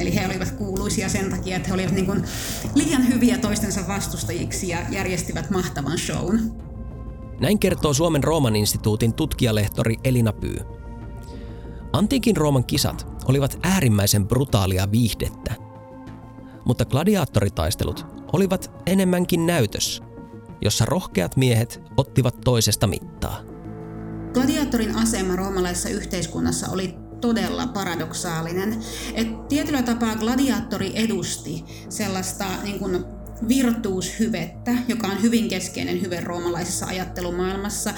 Eli 0.00 0.14
he 0.14 0.26
olivat 0.26 0.50
kuuluisia 0.50 1.08
sen 1.08 1.30
takia, 1.30 1.56
että 1.56 1.68
he 1.68 1.74
olivat 1.74 1.92
niin 1.92 2.24
liian 2.74 3.08
hyviä 3.08 3.38
toistensa 3.38 3.80
vastustajiksi 3.88 4.68
ja 4.68 4.78
järjestivät 4.90 5.50
mahtavan 5.50 5.98
shown. 5.98 6.40
Näin 7.40 7.58
kertoo 7.58 7.94
Suomen 7.94 8.24
Rooman 8.24 8.56
instituutin 8.56 9.14
tutkijalehtori 9.14 9.96
Elina 10.04 10.32
Pyy. 10.32 10.81
Antiikin 11.92 12.36
Rooman 12.36 12.64
kisat 12.64 13.06
olivat 13.28 13.58
äärimmäisen 13.62 14.28
brutaalia 14.28 14.90
viihdettä, 14.90 15.54
mutta 16.64 16.84
gladiaattoritaistelut 16.84 18.06
olivat 18.32 18.70
enemmänkin 18.86 19.46
näytös, 19.46 20.02
jossa 20.60 20.84
rohkeat 20.84 21.36
miehet 21.36 21.82
ottivat 21.96 22.40
toisesta 22.44 22.86
mittaa. 22.86 23.40
Gladiaattorin 24.32 24.96
asema 24.96 25.36
roomalaisessa 25.36 25.88
yhteiskunnassa 25.88 26.70
oli 26.70 26.94
todella 27.20 27.66
paradoksaalinen. 27.66 28.82
Et 29.14 29.48
tietyllä 29.48 29.82
tapaa 29.82 30.16
gladiaattori 30.16 30.92
edusti 30.94 31.64
sellaista 31.88 32.44
niin 32.62 32.78
kuin 32.78 33.04
virtuushyvettä, 33.48 34.70
joka 34.88 35.06
on 35.06 35.22
hyvin 35.22 35.48
keskeinen 35.48 36.02
hyve 36.02 36.20
roomalaisessa 36.20 36.86
ajattelumaailmassa, 36.86 37.94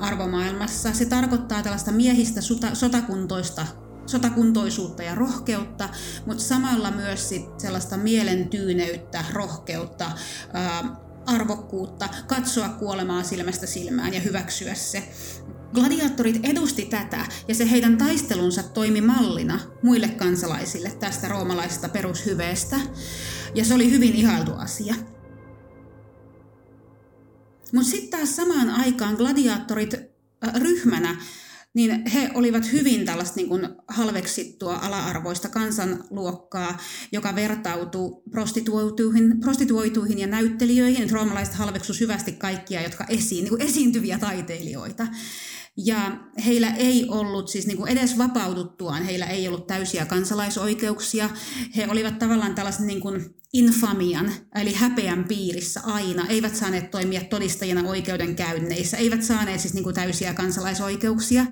arvomaailmassa. 0.00 0.92
Se 0.92 1.04
tarkoittaa 1.04 1.62
tällaista 1.62 1.92
miehistä 1.92 2.40
sota, 2.40 2.74
sotakuntoista 2.74 3.66
sotakuntoisuutta 4.06 5.02
ja 5.02 5.14
rohkeutta, 5.14 5.88
mutta 6.26 6.42
samalla 6.42 6.90
myös 6.90 7.28
sit 7.28 7.60
sellaista 7.60 7.96
mielentyyneyttä, 7.96 9.24
rohkeutta, 9.32 10.10
arvokkuutta, 11.26 12.08
katsoa 12.26 12.68
kuolemaa 12.68 13.22
silmästä 13.22 13.66
silmään 13.66 14.14
ja 14.14 14.20
hyväksyä 14.20 14.74
se. 14.74 15.08
Gladiaattorit 15.74 16.40
edusti 16.42 16.84
tätä 16.84 17.26
ja 17.48 17.54
se 17.54 17.70
heidän 17.70 17.98
taistelunsa 17.98 18.62
toimi 18.62 19.00
mallina 19.00 19.60
muille 19.82 20.08
kansalaisille 20.08 20.90
tästä 21.00 21.28
roomalaisesta 21.28 21.88
perushyveestä. 21.88 22.76
Ja 23.54 23.64
se 23.64 23.74
oli 23.74 23.90
hyvin 23.90 24.14
ihailtu 24.14 24.52
asia. 24.54 24.94
Mutta 27.72 27.90
sitten 27.90 28.10
taas 28.10 28.36
samaan 28.36 28.70
aikaan 28.70 29.14
gladiaattorit 29.14 29.94
ryhmänä 30.54 31.16
niin 31.76 32.10
he 32.10 32.30
olivat 32.34 32.72
hyvin 32.72 33.04
tällaista 33.04 33.36
niin 33.36 33.48
kuin 33.48 33.68
halveksittua 33.88 34.76
ala-arvoista 34.76 35.48
kansanluokkaa, 35.48 36.78
joka 37.12 37.34
vertautuu 37.34 38.22
prostituoituihin, 38.30 39.40
prostituoituihin 39.40 40.18
ja 40.18 40.26
näyttelijöihin. 40.26 41.10
Roomalaiset 41.10 41.54
halveksu 41.54 41.94
syvästi 41.94 42.32
kaikkia, 42.32 42.82
jotka 42.82 43.04
esiin, 43.08 43.44
niin 43.44 43.48
kuin 43.48 43.62
esiintyviä 43.62 44.18
taiteilijoita. 44.18 45.06
Ja 45.76 46.16
heillä 46.46 46.70
ei 46.70 47.06
ollut, 47.08 47.48
siis 47.48 47.66
niin 47.66 47.76
kuin 47.76 47.92
edes 47.92 48.18
vapauduttuaan, 48.18 49.02
heillä 49.02 49.26
ei 49.26 49.48
ollut 49.48 49.66
täysiä 49.66 50.06
kansalaisoikeuksia. 50.06 51.30
He 51.76 51.86
olivat 51.90 52.18
tavallaan 52.18 52.54
tällaisen 52.54 52.86
niin 52.86 53.00
kuin 53.00 53.34
infamian, 53.52 54.32
eli 54.54 54.72
häpeän 54.74 55.24
piirissä 55.28 55.80
aina, 55.84 56.26
eivät 56.28 56.56
saaneet 56.56 56.90
toimia 56.90 57.20
todistajina 57.24 57.88
oikeudenkäynneissä, 57.88 58.96
eivät 58.96 59.22
saaneet 59.22 59.60
siis 59.60 59.74
niin 59.74 59.84
kuin 59.84 59.94
täysiä 59.94 60.34
kansalaisoikeuksia. 60.34 61.46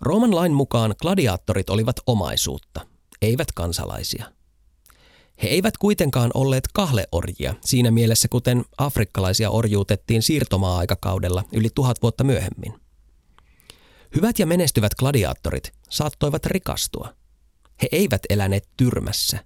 Rooman 0.00 0.34
lain 0.34 0.52
mukaan 0.52 0.94
gladiaattorit 1.02 1.70
olivat 1.70 1.96
omaisuutta, 2.06 2.86
eivät 3.22 3.52
kansalaisia. 3.52 4.39
He 5.42 5.48
eivät 5.48 5.78
kuitenkaan 5.78 6.30
olleet 6.34 6.68
kahleorjia 6.72 7.54
siinä 7.60 7.90
mielessä, 7.90 8.28
kuten 8.28 8.64
afrikkalaisia 8.78 9.50
orjuutettiin 9.50 10.22
siirtomaa-aikakaudella 10.22 11.44
yli 11.52 11.68
tuhat 11.74 12.02
vuotta 12.02 12.24
myöhemmin. 12.24 12.74
Hyvät 14.14 14.38
ja 14.38 14.46
menestyvät 14.46 14.94
gladiaattorit 14.94 15.72
saattoivat 15.90 16.46
rikastua. 16.46 17.14
He 17.82 17.88
eivät 17.92 18.22
eläneet 18.30 18.68
tyrmässä. 18.76 19.44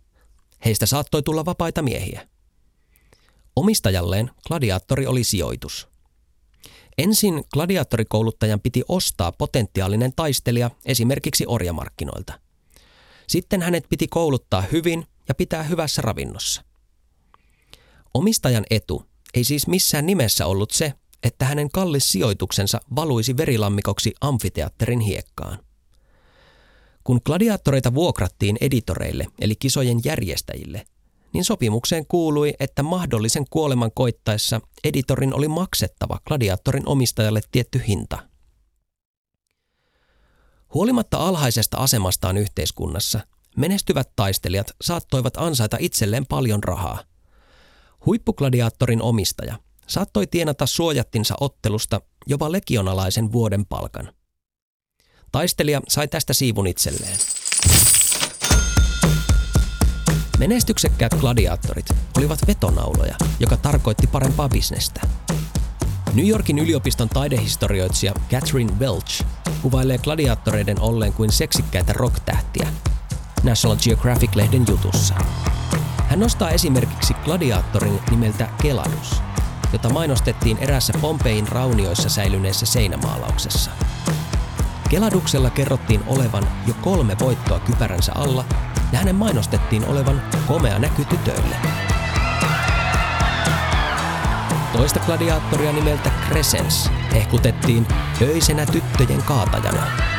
Heistä 0.65 0.87
saattoi 0.87 1.23
tulla 1.23 1.45
vapaita 1.45 1.83
miehiä. 1.83 2.29
Omistajalleen 3.57 4.31
gladiaattori 4.49 5.07
oli 5.07 5.25
sijoitus– 5.25 5.89
Ensin 6.99 7.45
gladiaattorikouluttajan 7.53 8.61
piti 8.61 8.83
ostaa 8.89 9.33
potentiaalinen 9.33 10.13
taistelija 10.17 10.71
esimerkiksi 10.87 11.45
orjamarkkinoilta. 11.47 12.41
Sitten 13.27 13.63
hänet 13.63 13.85
piti 13.89 14.09
kouluttaa 14.09 14.61
hyvin 14.61 15.07
ja 15.29 15.35
pitää 15.35 15.63
hyvässä 15.63 16.03
ravinnossa. 16.03 16.65
Omistajan 18.15 18.65
etu 18.71 19.07
ei 19.35 19.45
siis 19.45 19.67
missään 19.67 20.07
nimessä 20.07 20.47
ollut 20.47 20.71
se, 20.71 20.93
että 21.23 21.45
hänen 21.45 21.71
kallis 21.71 22.09
sijoituksensa 22.09 22.81
valuisi 22.97 23.37
verilammikoksi 23.37 24.15
amfiteatterin 24.21 25.01
hiekkaan. 25.01 25.59
Kun 27.05 27.21
gladiaattoreita 27.25 27.95
vuokrattiin 27.95 28.57
editoreille 28.61 29.27
eli 29.41 29.57
kisojen 29.57 30.01
järjestäjille, 30.05 30.87
niin 31.33 31.45
sopimukseen 31.45 32.07
kuului, 32.07 32.55
että 32.61 32.83
mahdollisen 32.83 33.45
kuoleman 33.51 33.91
koittaessa 33.95 34.61
editorin 34.85 35.35
oli 35.35 35.49
maksettava 35.49 36.21
gladiaattorin 36.27 36.89
omistajalle 36.89 37.41
tietty 37.53 37.83
hinta. 37.89 38.29
Huolimatta 40.75 41.19
alhaisesta 41.19 41.77
asemastaan 41.77 42.37
yhteiskunnassa, 42.37 43.21
menestyvät 43.57 44.11
taistelijat 44.17 44.67
saattoivat 44.81 45.37
ansaita 45.37 45.77
itselleen 45.81 46.27
paljon 46.27 46.65
rahaa. 46.65 46.99
Huippugladiaattorin 48.07 49.03
omistaja 49.03 49.59
saattoi 49.87 50.27
tienata 50.27 50.67
suojattinsa 50.67 51.35
ottelusta 51.41 52.01
jopa 52.27 52.53
legionalaisen 52.53 53.33
vuoden 53.33 53.67
palkan. 53.67 54.13
Taistelija 55.33 55.81
sai 55.89 56.09
tästä 56.09 56.33
siivun 56.33 56.67
itselleen. 56.67 57.17
Menestyksekkäät 60.39 61.15
gladiaattorit 61.15 61.87
olivat 62.19 62.39
vetonauloja, 62.47 63.17
joka 63.41 63.57
tarkoitti 63.57 64.07
parempaa 64.07 64.49
bisnestä. 64.49 65.01
New 66.15 66.29
Yorkin 66.29 66.59
yliopiston 66.59 67.09
taidehistorioitsija 67.09 68.15
Catherine 68.31 68.73
Welch 68.79 69.25
kuvailee 69.63 69.99
gladiaattoreiden 69.99 70.81
olleen 70.81 71.13
kuin 71.13 71.33
seksikkäitä 71.33 71.93
rocktähtiä 71.93 72.69
National 73.45 73.77
Geographic-lehden 73.77 74.65
jutussa. 74.69 75.15
Hän 76.09 76.21
nostaa 76.21 76.51
esimerkiksi 76.51 77.15
gladiaattorin 77.15 78.01
nimeltä 78.11 78.49
Keladus, 78.63 79.23
jota 79.73 79.89
mainostettiin 79.89 80.59
erässä 80.59 80.93
Pompein 81.01 81.49
raunioissa 81.49 82.09
säilyneessä 82.09 82.67
seinämaalauksessa. 82.67 83.71
Keladuksella 84.91 85.51
kerrottiin 85.51 86.03
olevan 86.07 86.49
jo 86.67 86.75
kolme 86.81 87.17
voittoa 87.21 87.61
kypäränsä 87.61 88.13
alla 88.15 88.45
ja 88.93 88.99
hänen 88.99 89.17
mainostettiin 89.17 89.87
olevan 89.87 90.23
komea 90.47 90.79
näky 90.79 91.05
tytöille. 91.05 91.57
Toista 94.73 95.01
gladiaattoria 95.01 95.73
nimeltä 95.73 96.11
Crescens 96.29 96.91
ehkutettiin 97.15 97.87
öisenä 98.23 98.67
tyttöjen 98.67 99.23
kaatajana. 99.23 100.14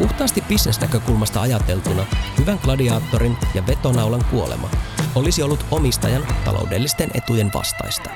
Puhtaasti 0.00 0.40
bisnesnäkökulmasta 0.40 1.40
ajateltuna 1.40 2.06
hyvän 2.38 2.58
gladiaattorin 2.62 3.36
ja 3.54 3.66
vetonaulan 3.66 4.24
kuolema 4.30 4.70
olisi 5.14 5.42
ollut 5.42 5.64
omistajan 5.70 6.26
taloudellisten 6.44 7.10
etujen 7.14 7.50
vastaista. 7.54 8.10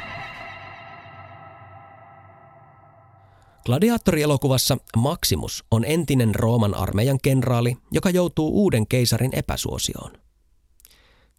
Gladiaattorielokuvassa 3.67 4.77
Maximus 4.97 5.65
on 5.71 5.85
entinen 5.85 6.35
Rooman 6.35 6.75
armeijan 6.75 7.19
kenraali, 7.23 7.77
joka 7.93 8.11
joutuu 8.11 8.63
uuden 8.63 8.87
keisarin 8.87 9.31
epäsuosioon. 9.35 10.13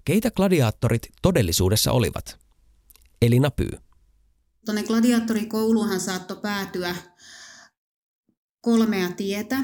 Keitä 0.05 0.31
gladiaattorit 0.31 1.07
todellisuudessa 1.21 1.91
olivat? 1.91 2.39
Elina 3.21 3.51
Pyy. 3.51 3.71
Tuonne 4.65 4.83
gladiaattorikouluunhan 4.83 5.99
saattoi 5.99 6.37
päätyä 6.37 6.95
kolmea 8.61 9.11
tietä. 9.11 9.57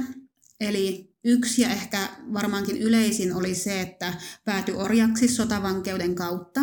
Eli 0.62 1.12
yksi 1.24 1.62
ja 1.62 1.70
ehkä 1.70 2.10
varmaankin 2.34 2.78
yleisin 2.78 3.36
oli 3.36 3.56
se, 3.56 3.82
että 3.82 4.14
päätyi 4.46 4.76
orjaksi 4.76 5.28
sotavankeuden 5.28 6.16
kautta. 6.16 6.62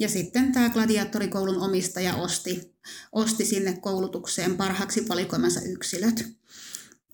Ja 0.00 0.08
sitten 0.08 0.52
tämä 0.52 0.70
gladiaattorikoulun 0.70 1.60
omistaja 1.60 2.14
osti, 2.14 2.74
osti 3.12 3.44
sinne 3.44 3.78
koulutukseen 3.80 4.56
parhaaksi 4.56 5.08
valikoimansa 5.08 5.60
yksilöt. 5.60 6.26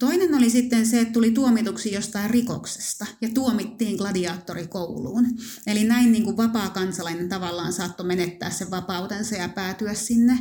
Toinen 0.02 0.34
oli 0.34 0.50
sitten 0.50 0.86
se, 0.86 1.00
että 1.00 1.12
tuli 1.12 1.30
tuomituksi 1.30 1.92
jostain 1.92 2.30
rikoksesta 2.30 3.06
ja 3.20 3.28
tuomittiin 3.34 3.96
gladiaattorikouluun. 3.96 5.26
Eli 5.66 5.84
näin 5.84 6.12
niin 6.12 6.24
kuin 6.24 6.36
vapaa 6.36 6.70
kansalainen 6.70 7.28
tavallaan 7.28 7.72
saattoi 7.72 8.06
menettää 8.06 8.50
sen 8.50 8.70
vapautensa 8.70 9.34
ja 9.36 9.48
päätyä 9.48 9.94
sinne. 9.94 10.38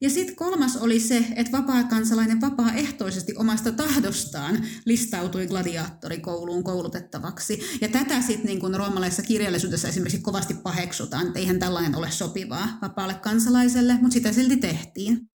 Ja 0.00 0.10
sitten 0.10 0.36
kolmas 0.36 0.76
oli 0.76 1.00
se, 1.00 1.26
että 1.36 1.58
vapaa 1.58 1.84
kansalainen 1.84 2.40
vapaaehtoisesti 2.40 3.34
omasta 3.36 3.72
tahdostaan 3.72 4.66
listautui 4.84 5.46
gladiaattorikouluun 5.46 6.64
koulutettavaksi. 6.64 7.60
Ja 7.80 7.88
tätä 7.88 8.20
sitten 8.20 8.46
niin 8.46 8.60
kuin 8.60 8.74
roomalaisessa 8.74 9.22
kirjallisuudessa 9.22 9.88
esimerkiksi 9.88 10.20
kovasti 10.20 10.54
paheksutaan, 10.54 11.26
että 11.26 11.38
eihän 11.38 11.58
tällainen 11.58 11.94
ole 11.94 12.10
sopivaa 12.10 12.78
vapaalle 12.82 13.14
kansalaiselle, 13.14 13.98
mutta 14.00 14.14
sitä 14.14 14.32
silti 14.32 14.56
tehtiin. 14.56 15.31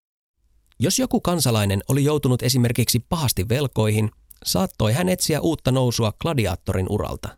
Jos 0.79 0.99
joku 0.99 1.21
kansalainen 1.21 1.81
oli 1.87 2.03
joutunut 2.03 2.43
esimerkiksi 2.43 2.99
pahasti 3.09 3.49
velkoihin, 3.49 4.11
saattoi 4.45 4.93
hän 4.93 5.09
etsiä 5.09 5.41
uutta 5.41 5.71
nousua 5.71 6.13
gladiaattorin 6.21 6.85
uralta. 6.89 7.37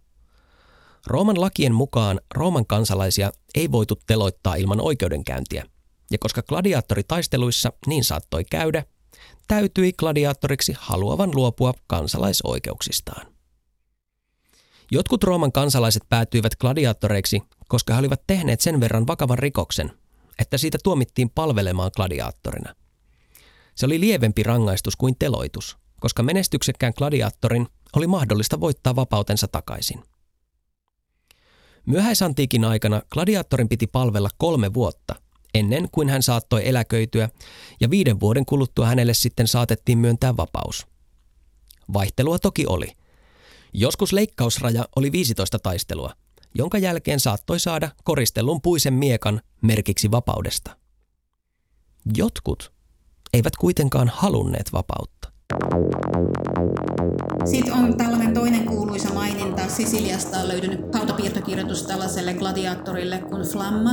Rooman 1.07 1.41
lakien 1.41 1.73
mukaan 1.73 2.21
Rooman 2.33 2.65
kansalaisia 2.65 3.31
ei 3.55 3.71
voitu 3.71 3.95
teloittaa 4.07 4.55
ilman 4.55 4.81
oikeudenkäyntiä, 4.81 5.65
ja 6.11 6.17
koska 6.17 6.41
gladiaattoritaisteluissa 6.43 7.73
niin 7.87 8.03
saattoi 8.03 8.45
käydä, 8.45 8.83
täytyi 9.47 9.93
gladiaattoriksi 9.93 10.75
haluavan 10.79 11.31
luopua 11.35 11.73
kansalaisoikeuksistaan. 11.87 13.27
Jotkut 14.91 15.23
Rooman 15.23 15.51
kansalaiset 15.51 16.03
päätyivät 16.09 16.55
gladiaattoreiksi, 16.55 17.41
koska 17.67 17.93
he 17.93 17.99
olivat 17.99 18.21
tehneet 18.27 18.61
sen 18.61 18.79
verran 18.79 19.07
vakavan 19.07 19.39
rikoksen, 19.39 19.91
että 20.39 20.57
siitä 20.57 20.77
tuomittiin 20.83 21.29
palvelemaan 21.29 21.91
gladiaattorina– 21.95 22.75
se 23.79 23.85
oli 23.85 23.99
lievempi 23.99 24.43
rangaistus 24.43 24.95
kuin 24.95 25.15
teloitus, 25.19 25.77
koska 25.99 26.23
menestyksekkään 26.23 26.93
gladiaattorin 26.97 27.67
oli 27.95 28.07
mahdollista 28.07 28.59
voittaa 28.59 28.95
vapautensa 28.95 29.47
takaisin. 29.47 30.03
Myöhäisantiikin 31.85 32.65
aikana 32.65 33.01
gladiaattorin 33.11 33.69
piti 33.69 33.87
palvella 33.87 34.29
kolme 34.37 34.73
vuotta, 34.73 35.15
ennen 35.53 35.87
kuin 35.91 36.09
hän 36.09 36.23
saattoi 36.23 36.67
eläköityä, 36.67 37.29
ja 37.81 37.89
viiden 37.89 38.19
vuoden 38.19 38.45
kuluttua 38.45 38.85
hänelle 38.85 39.13
sitten 39.13 39.47
saatettiin 39.47 39.97
myöntää 39.97 40.37
vapaus. 40.37 40.87
Vaihtelua 41.93 42.39
toki 42.39 42.65
oli. 42.67 42.91
Joskus 43.73 44.13
leikkausraja 44.13 44.87
oli 44.95 45.11
15 45.11 45.59
taistelua, 45.59 46.13
jonka 46.55 46.77
jälkeen 46.77 47.19
saattoi 47.19 47.59
saada 47.59 47.89
koristellun 48.03 48.61
puisen 48.61 48.93
miekan 48.93 49.41
merkiksi 49.61 50.11
vapaudesta. 50.11 50.77
Jotkut 52.17 52.78
eivät 53.33 53.55
kuitenkaan 53.57 54.11
halunneet 54.13 54.73
vapautta. 54.73 55.18
Sitten 57.45 57.73
on 57.73 57.97
tällainen 57.97 58.33
toinen 58.33 58.65
kuuluisa 58.65 59.13
maininta. 59.13 59.61
Sisiliasta 59.67 60.37
on 60.37 60.47
löytynyt 60.47 60.95
hautapiirtokirjoitus 60.95 61.83
tällaiselle 61.83 62.33
gladiaattorille 62.33 63.17
kuin 63.29 63.41
Flamma, 63.41 63.91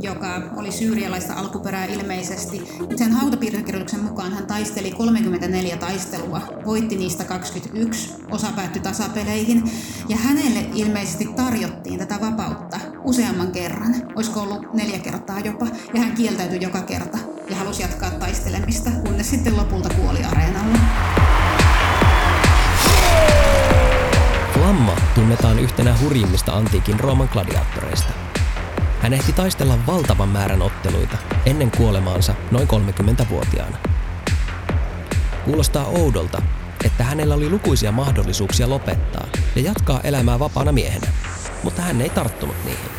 joka 0.00 0.42
oli 0.56 0.72
syyrialaista 0.72 1.34
alkuperää 1.34 1.84
ilmeisesti. 1.84 2.62
Sen 2.96 3.12
hautapiirtokirjoituksen 3.12 4.00
mukaan 4.00 4.32
hän 4.32 4.46
taisteli 4.46 4.90
34 4.90 5.76
taistelua, 5.76 6.40
voitti 6.64 6.96
niistä 6.96 7.24
21, 7.24 8.14
osa 8.30 8.46
päättyi 8.56 8.82
tasapeleihin, 8.82 9.64
ja 10.08 10.16
hänelle 10.16 10.66
ilmeisesti 10.74 11.28
tarjottiin 11.36 11.98
tätä 11.98 12.20
vapautta 12.20 12.80
useamman 13.04 13.52
kerran, 13.52 13.94
olisiko 14.16 14.40
ollut 14.40 14.74
neljä 14.74 14.98
kertaa 14.98 15.40
jopa, 15.40 15.66
ja 15.94 16.00
hän 16.00 16.14
kieltäytyi 16.14 16.60
joka 16.60 16.82
kerta 16.82 17.18
ja 17.50 17.56
halusi 17.56 17.82
jatkaa 17.82 18.10
taistelemista, 18.10 18.90
kunnes 18.90 19.30
sitten 19.30 19.56
lopulta 19.56 19.88
kuoli 19.94 20.24
areenalla. 20.24 20.63
Flamma 24.52 24.96
tunnetaan 25.14 25.58
yhtenä 25.58 25.96
hurjimmista 26.00 26.52
antiikin 26.52 27.00
Rooman 27.00 27.28
gladiaattoreista. 27.32 28.12
Hän 29.00 29.12
ehti 29.12 29.32
taistella 29.32 29.78
valtavan 29.86 30.28
määrän 30.28 30.62
otteluita 30.62 31.16
ennen 31.46 31.70
kuolemaansa 31.70 32.34
noin 32.50 32.68
30-vuotiaana. 32.68 33.76
Kuulostaa 35.44 35.84
oudolta, 35.84 36.42
että 36.84 37.04
hänellä 37.04 37.34
oli 37.34 37.50
lukuisia 37.50 37.92
mahdollisuuksia 37.92 38.68
lopettaa 38.68 39.26
ja 39.56 39.62
jatkaa 39.62 40.00
elämää 40.00 40.38
vapaana 40.38 40.72
miehenä, 40.72 41.06
mutta 41.62 41.82
hän 41.82 42.00
ei 42.00 42.10
tarttunut 42.10 42.56
niihin. 42.64 42.90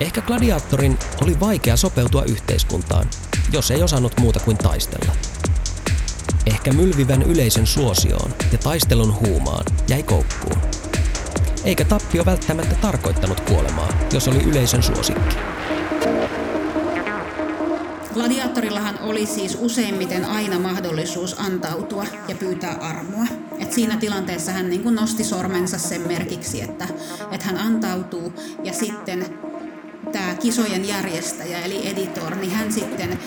Ehkä 0.00 0.20
gladiaattorin 0.20 0.98
oli 1.22 1.40
vaikea 1.40 1.76
sopeutua 1.76 2.22
yhteiskuntaan, 2.22 3.06
jos 3.52 3.70
ei 3.70 3.82
osannut 3.82 4.20
muuta 4.20 4.40
kuin 4.40 4.58
taistella. 4.58 5.27
Ehkä 6.48 6.72
mylvivän 6.72 7.22
yleisön 7.22 7.66
suosioon 7.66 8.34
ja 8.52 8.58
taistelun 8.58 9.14
huumaan 9.20 9.64
jäi 9.88 10.02
koukkuun. 10.02 10.58
Eikä 11.64 11.84
tappio 11.84 12.24
välttämättä 12.24 12.74
tarkoittanut 12.74 13.40
kuolemaa, 13.40 13.92
jos 14.12 14.28
oli 14.28 14.42
yleisön 14.42 14.82
suosikki. 14.82 15.36
Gladiaattorillahan 18.14 18.98
oli 19.02 19.26
siis 19.26 19.58
useimmiten 19.60 20.24
aina 20.24 20.58
mahdollisuus 20.58 21.40
antautua 21.40 22.04
ja 22.28 22.34
pyytää 22.34 22.74
armoa. 22.80 23.26
Et 23.58 23.72
siinä 23.72 23.96
tilanteessa 23.96 24.52
hän 24.52 24.70
niin 24.70 24.94
nosti 24.94 25.24
sormensa 25.24 25.78
sen 25.78 26.00
merkiksi, 26.08 26.62
että, 26.62 26.88
että 27.32 27.46
hän 27.46 27.58
antautuu 27.58 28.32
ja 28.64 28.72
sitten 28.72 29.38
kisojen 30.40 30.88
järjestäjä 30.88 31.60
eli 31.60 31.88
editor, 31.88 32.34
niin 32.34 32.52
hän 32.52 32.72
sitten 32.72 33.18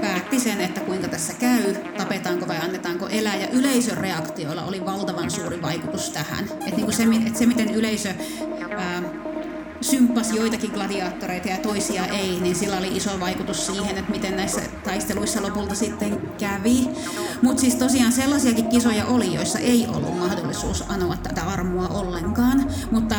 päätti 0.00 0.40
sen, 0.40 0.60
että 0.60 0.80
kuinka 0.80 1.08
tässä 1.08 1.32
käy, 1.32 1.74
tapetaanko 1.74 2.48
vai 2.48 2.56
annetaanko 2.56 3.08
elää. 3.08 3.36
Ja 3.36 3.48
yleisön 3.52 3.98
reaktioilla 3.98 4.64
oli 4.64 4.84
valtavan 4.86 5.30
suuri 5.30 5.62
vaikutus 5.62 6.10
tähän. 6.10 6.44
Että 6.44 6.76
niin 6.76 6.92
se, 6.92 7.02
että 7.26 7.38
se, 7.38 7.46
miten 7.46 7.74
yleisö 7.74 8.08
ää, 8.78 9.02
symppasi 9.80 10.36
joitakin 10.36 10.70
gladiaattoreita 10.70 11.48
ja 11.48 11.56
toisia 11.56 12.06
ei, 12.06 12.40
niin 12.40 12.56
sillä 12.56 12.78
oli 12.78 12.96
iso 12.96 13.20
vaikutus 13.20 13.66
siihen, 13.66 13.98
että 13.98 14.12
miten 14.12 14.36
näissä 14.36 14.60
taisteluissa 14.84 15.42
lopulta 15.42 15.74
sitten 15.74 16.20
kävi. 16.38 16.88
Mutta 17.42 17.60
siis 17.60 17.74
tosiaan 17.74 18.12
sellaisiakin 18.12 18.68
kisoja 18.68 19.06
oli, 19.06 19.34
joissa 19.34 19.58
ei 19.58 19.86
ollut 19.94 20.18
mahdollisuus 20.18 20.84
anoa 20.88 21.16
tätä 21.16 21.42
armoa 21.42 21.88
ollenkaan, 21.88 22.66
mutta 22.90 23.16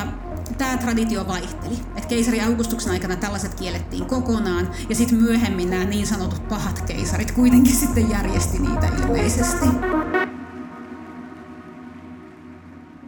tämä 0.60 0.78
traditio 0.78 1.28
vaihteli. 1.28 1.76
Et 1.96 2.06
keisari 2.06 2.42
Augustuksen 2.42 2.92
aikana 2.92 3.16
tällaiset 3.16 3.54
kiellettiin 3.54 4.06
kokonaan, 4.06 4.72
ja 4.90 4.96
sitten 4.96 5.22
myöhemmin 5.22 5.70
nämä 5.70 5.86
niin 5.86 6.08
sanotut 6.08 6.48
pahat 6.48 6.82
keisarit 6.82 7.32
kuitenkin 7.32 7.76
sitten 7.76 8.10
järjesti 8.10 8.60
niitä 8.60 8.88
ilmeisesti. 9.04 9.66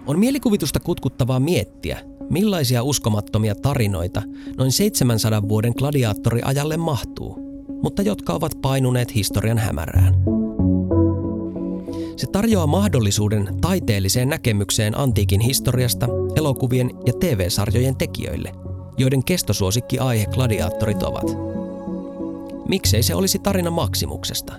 On 0.08 0.20
mielikuvitusta 0.20 0.80
kutkuttavaa 0.80 1.40
miettiä, 1.40 2.00
millaisia 2.30 2.84
uskomattomia 2.84 3.56
tarinoita 3.56 4.22
noin 4.58 4.72
700 4.72 5.50
vuoden 5.50 5.74
gladiaattoriajalle 5.78 6.78
mahtuu, 6.78 7.40
mutta 7.84 8.02
jotka 8.02 8.34
ovat 8.34 8.52
painuneet 8.62 9.16
historian 9.16 9.58
hämärään. 9.58 10.31
Se 12.16 12.28
tarjoaa 12.28 12.68
mahdollisuuden 12.68 13.50
taiteelliseen 13.62 14.30
näkemykseen 14.30 15.00
antiikin 15.00 15.40
historiasta 15.40 16.08
elokuvien 16.36 16.92
ja 17.06 17.14
TV-sarjojen 17.14 17.96
tekijöille, 17.96 18.52
joiden 18.98 19.24
kestosuosikki 19.24 20.00
aihe 20.00 20.26
gladiaattorit 20.26 21.04
ovat. 21.04 21.38
Miksei 22.68 23.04
se 23.04 23.16
olisi 23.16 23.40
tarina 23.40 23.72
Maksimuksesta, 23.72 24.54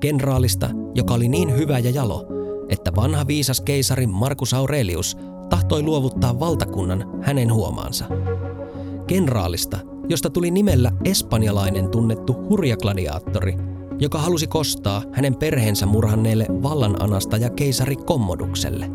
kenraalista, 0.00 0.70
joka 0.94 1.14
oli 1.14 1.28
niin 1.28 1.56
hyvä 1.56 1.78
ja 1.78 1.90
jalo, 1.90 2.26
että 2.68 2.96
vanha 2.96 3.26
viisas 3.26 3.60
keisari 3.60 4.06
Markus 4.06 4.54
Aurelius 4.54 5.16
tahtoi 5.50 5.82
luovuttaa 5.82 6.40
valtakunnan 6.40 7.22
hänen 7.22 7.52
huomaansa. 7.52 8.04
Kenraalista, 9.06 9.78
josta 10.08 10.30
tuli 10.30 10.50
nimellä 10.50 10.92
espanjalainen 11.04 11.88
tunnettu 11.88 12.32
hurjagladiaattori– 12.32 13.56
joka 14.00 14.18
halusi 14.18 14.46
kostaa 14.46 15.02
hänen 15.12 15.34
perheensä 15.34 15.86
murhanneelle 15.86 16.46
ja 17.38 17.50
keisari 17.50 17.96
Kommodukselle. 17.96 18.90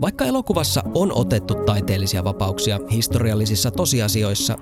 Vaikka 0.00 0.24
elokuvassa 0.24 0.82
on 0.94 1.12
otettu 1.12 1.54
taiteellisia 1.54 2.24
vapauksia 2.24 2.80
historiallisissa 2.90 3.70
tosiasioissa, 3.70 4.58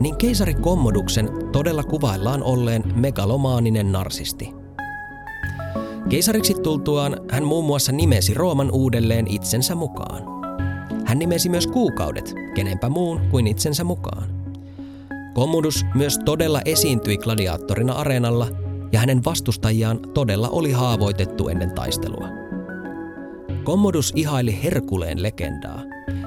niin 0.00 0.16
keisari 0.16 0.54
Kommoduksen 0.54 1.30
todella 1.52 1.82
kuvaillaan 1.82 2.42
olleen 2.42 2.84
megalomaaninen 2.94 3.92
narsisti. 3.92 4.52
Keisariksi 6.08 6.54
tultuaan 6.54 7.16
hän 7.30 7.44
muun 7.44 7.64
muassa 7.64 7.92
nimesi 7.92 8.34
Rooman 8.34 8.70
uudelleen 8.70 9.26
itsensä 9.26 9.74
mukaan. 9.74 10.22
Hän 11.04 11.18
nimesi 11.18 11.48
myös 11.48 11.66
kuukaudet, 11.66 12.34
kenenpä 12.54 12.88
muun 12.88 13.20
kuin 13.30 13.46
itsensä 13.46 13.84
mukaan. 13.84 14.33
Commodus 15.34 15.86
myös 15.94 16.18
todella 16.24 16.60
esiintyi 16.64 17.18
gladiaattorina 17.18 17.92
areenalla 17.92 18.48
ja 18.92 19.00
hänen 19.00 19.24
vastustajiaan 19.24 20.00
todella 20.14 20.48
oli 20.48 20.72
haavoitettu 20.72 21.48
ennen 21.48 21.74
taistelua. 21.74 22.28
Commodus 23.64 24.12
ihaili 24.16 24.62
Herkuleen 24.62 25.22
legendaa, 25.22 25.82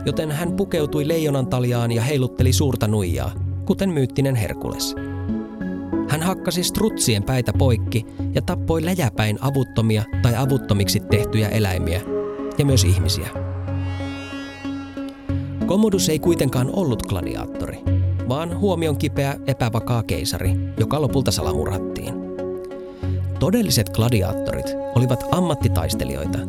joten 0.06 0.32
hän 0.32 0.54
pukeutui 0.54 1.08
leijonan 1.08 1.48
taljaan 1.48 1.92
ja 1.92 2.02
heilutteli 2.02 2.54
suurta 2.54 2.88
nuijaa, 2.88 3.32
kuten 3.66 3.90
myyttinen 3.90 4.36
Herkules. 4.36 4.96
Hän 6.10 6.22
hakkasi 6.22 6.64
strutsien 6.64 7.24
päitä 7.24 7.54
poikki 7.54 8.06
ja 8.36 8.42
tappoi 8.42 8.86
läjäpäin 8.86 9.38
avuttomia 9.42 10.04
tai 10.22 10.36
avuttomiksi 10.36 11.00
tehtyjä 11.00 11.50
eläimiä 11.50 12.02
ja 12.58 12.66
myös 12.66 12.84
ihmisiä. 12.84 13.30
Commodus 15.66 16.10
ei 16.10 16.20
kuitenkaan 16.20 16.70
ollut 16.74 17.04
gladiaattori, 17.04 17.97
vaan 18.30 18.60
huomion 18.60 18.98
kipeä 18.98 19.36
epävakaa 19.48 20.04
keisari, 20.04 20.52
joka 20.80 21.02
lopulta 21.02 21.32
salamurhattiin. 21.32 22.14
Todelliset 23.40 23.90
gladiaattorit 23.90 24.66
olivat 24.96 25.24
ammattitaistelijoita, 25.32 26.40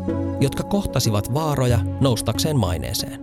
jotka 0.40 0.62
kohtasivat 0.62 1.34
vaaroja 1.34 1.80
noustakseen 2.00 2.58
maineeseen. 2.58 3.20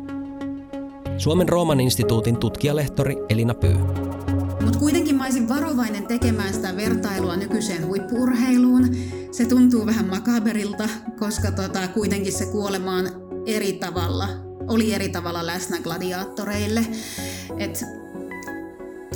Suomen 1.18 1.50
Rooman 1.50 1.80
instituutin 1.80 2.38
tutkijalehtori 2.38 3.16
Elina 3.30 3.54
Pyy. 3.54 3.76
Mutta 4.62 4.80
kuitenkin 4.80 5.16
mä 5.16 5.24
olisin 5.24 5.50
varovainen 5.50 6.08
tekemään 6.08 6.54
sitä 6.54 6.78
vertailua 6.78 7.36
nykyiseen 7.36 7.88
huippuurheiluun. 7.88 8.96
Se 9.32 9.46
tuntuu 9.46 9.86
vähän 9.86 10.10
makaberilta, 10.10 10.90
koska 11.20 11.52
tota, 11.52 11.88
kuitenkin 11.88 12.34
se 12.34 12.46
kuolema 12.46 12.92
on 12.92 13.06
eri 13.46 13.74
tavalla, 13.74 14.28
oli 14.68 14.94
eri 14.94 15.10
tavalla 15.10 15.46
läsnä 15.46 15.78
gladiaattoreille. 15.80 16.86
Et, 17.58 17.84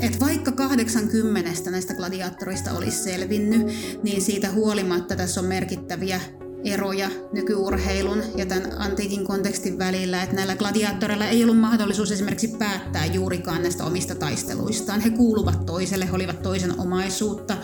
et 0.01 0.19
vaikka 0.19 0.51
80 0.51 1.71
näistä 1.71 1.93
gladiaattorista 1.93 2.71
olisi 2.71 3.03
selvinnyt, 3.03 3.67
niin 4.03 4.21
siitä 4.21 4.51
huolimatta 4.51 5.15
tässä 5.15 5.41
on 5.41 5.47
merkittäviä 5.47 6.21
eroja 6.63 7.09
nykyurheilun 7.33 8.23
ja 8.35 8.45
tämän 8.45 8.71
antiikin 8.77 9.25
kontekstin 9.25 9.77
välillä, 9.77 10.23
että 10.23 10.35
näillä 10.35 10.55
gladiaattoreilla 10.55 11.25
ei 11.25 11.43
ollut 11.43 11.59
mahdollisuus 11.59 12.11
esimerkiksi 12.11 12.47
päättää 12.47 13.05
juurikaan 13.05 13.61
näistä 13.61 13.83
omista 13.83 14.15
taisteluistaan. 14.15 15.01
He 15.01 15.09
kuuluvat 15.09 15.65
toiselle, 15.65 16.05
he 16.05 16.15
olivat 16.15 16.41
toisen 16.41 16.79
omaisuutta. 16.79 17.57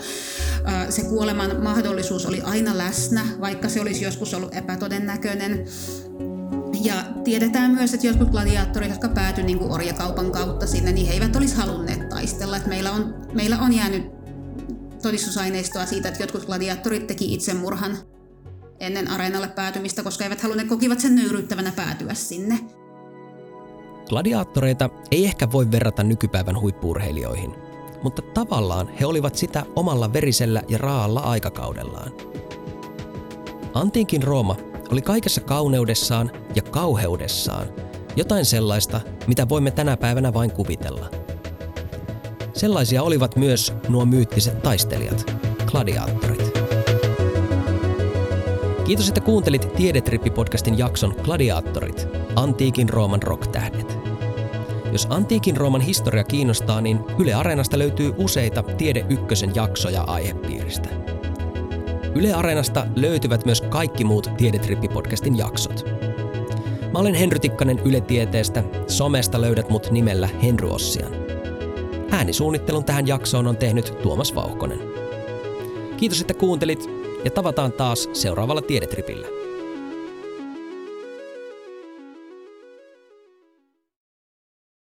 Se 0.88 1.02
kuoleman 1.02 1.62
mahdollisuus 1.62 2.26
oli 2.26 2.40
aina 2.40 2.78
läsnä, 2.78 3.26
vaikka 3.40 3.68
se 3.68 3.80
olisi 3.80 4.04
joskus 4.04 4.34
ollut 4.34 4.54
epätodennäköinen. 4.54 5.64
Ja 6.82 7.04
tiedetään 7.24 7.70
myös, 7.70 7.94
että 7.94 8.06
jotkut 8.06 8.30
gladiaattorit, 8.30 8.90
jotka 8.90 9.08
päätyivät 9.08 9.46
niin 9.46 9.62
orjakaupan 9.62 10.32
kautta 10.32 10.66
sinne, 10.66 10.92
niin 10.92 11.06
he 11.06 11.12
eivät 11.12 11.36
olisi 11.36 11.54
halunneet 11.54 12.05
taistella. 12.16 12.56
Että 12.56 12.68
meillä, 12.68 12.92
on, 12.92 13.14
meillä 13.32 13.58
on 13.58 13.72
jäänyt 13.72 14.12
todistusaineistoa 15.02 15.86
siitä, 15.86 16.08
että 16.08 16.22
jotkut 16.22 16.46
gladiaattorit 16.46 17.06
teki 17.06 17.34
itsemurhan 17.34 17.98
ennen 18.80 19.10
areenalle 19.10 19.48
päätymistä, 19.48 20.02
koska 20.02 20.24
eivät 20.24 20.40
halunneet 20.40 20.68
kokivat 20.68 21.00
sen 21.00 21.14
nöyryyttävänä 21.16 21.72
päätyä 21.76 22.14
sinne. 22.14 22.58
Gladiaattoreita 24.08 24.90
ei 25.10 25.24
ehkä 25.24 25.52
voi 25.52 25.70
verrata 25.70 26.02
nykypäivän 26.02 26.60
huippuurheilijoihin, 26.60 27.54
mutta 28.02 28.22
tavallaan 28.22 28.88
he 29.00 29.06
olivat 29.06 29.34
sitä 29.34 29.66
omalla 29.76 30.12
verisellä 30.12 30.62
ja 30.68 30.78
raalla 30.78 31.20
aikakaudellaan. 31.20 32.12
Antiikin 33.74 34.22
Rooma 34.22 34.56
oli 34.92 35.02
kaikessa 35.02 35.40
kauneudessaan 35.40 36.30
ja 36.54 36.62
kauheudessaan 36.62 37.66
jotain 38.16 38.44
sellaista, 38.44 39.00
mitä 39.26 39.48
voimme 39.48 39.70
tänä 39.70 39.96
päivänä 39.96 40.34
vain 40.34 40.52
kuvitella. 40.52 41.25
Sellaisia 42.56 43.02
olivat 43.02 43.36
myös 43.36 43.72
nuo 43.88 44.04
myyttiset 44.04 44.62
taistelijat, 44.62 45.36
gladiaattorit. 45.66 46.52
Kiitos, 48.84 49.08
että 49.08 49.20
kuuntelit 49.20 49.68
Tiedetrippi-podcastin 49.74 50.78
jakson 50.78 51.14
Gladiaattorit, 51.22 52.08
antiikin 52.36 52.88
Rooman 52.88 53.22
rocktähdet. 53.22 53.98
Jos 54.92 55.06
antiikin 55.10 55.56
Rooman 55.56 55.80
historia 55.80 56.24
kiinnostaa, 56.24 56.80
niin 56.80 57.00
Yle 57.18 57.34
Areenasta 57.34 57.78
löytyy 57.78 58.14
useita 58.16 58.62
Tiede 58.62 59.06
Ykkösen 59.08 59.52
jaksoja 59.54 60.02
aihepiiristä. 60.02 60.88
Yle 62.14 62.34
Areenasta 62.34 62.86
löytyvät 62.94 63.44
myös 63.44 63.60
kaikki 63.60 64.04
muut 64.04 64.30
Tiedetrippi-podcastin 64.36 65.38
jaksot. 65.38 65.84
Mä 66.92 66.98
olen 66.98 67.14
Henry 67.14 67.38
Tikkanen 67.38 67.78
Yle 67.84 68.00
Tieteestä. 68.00 68.64
Somesta 68.86 69.40
löydät 69.40 69.70
mut 69.70 69.90
nimellä 69.90 70.28
Henry 70.42 70.70
Ossian. 70.70 71.25
Äänisuunnittelun 72.26 72.84
tähän 72.84 73.06
jaksoon 73.06 73.46
on 73.46 73.56
tehnyt 73.56 74.02
Tuomas 74.02 74.34
Vauhkonen. 74.34 74.78
Kiitos, 75.96 76.20
että 76.20 76.34
kuuntelit 76.34 76.90
ja 77.24 77.30
tavataan 77.30 77.72
taas 77.72 78.08
seuraavalla 78.12 78.62
Tiedetripillä. 78.62 79.35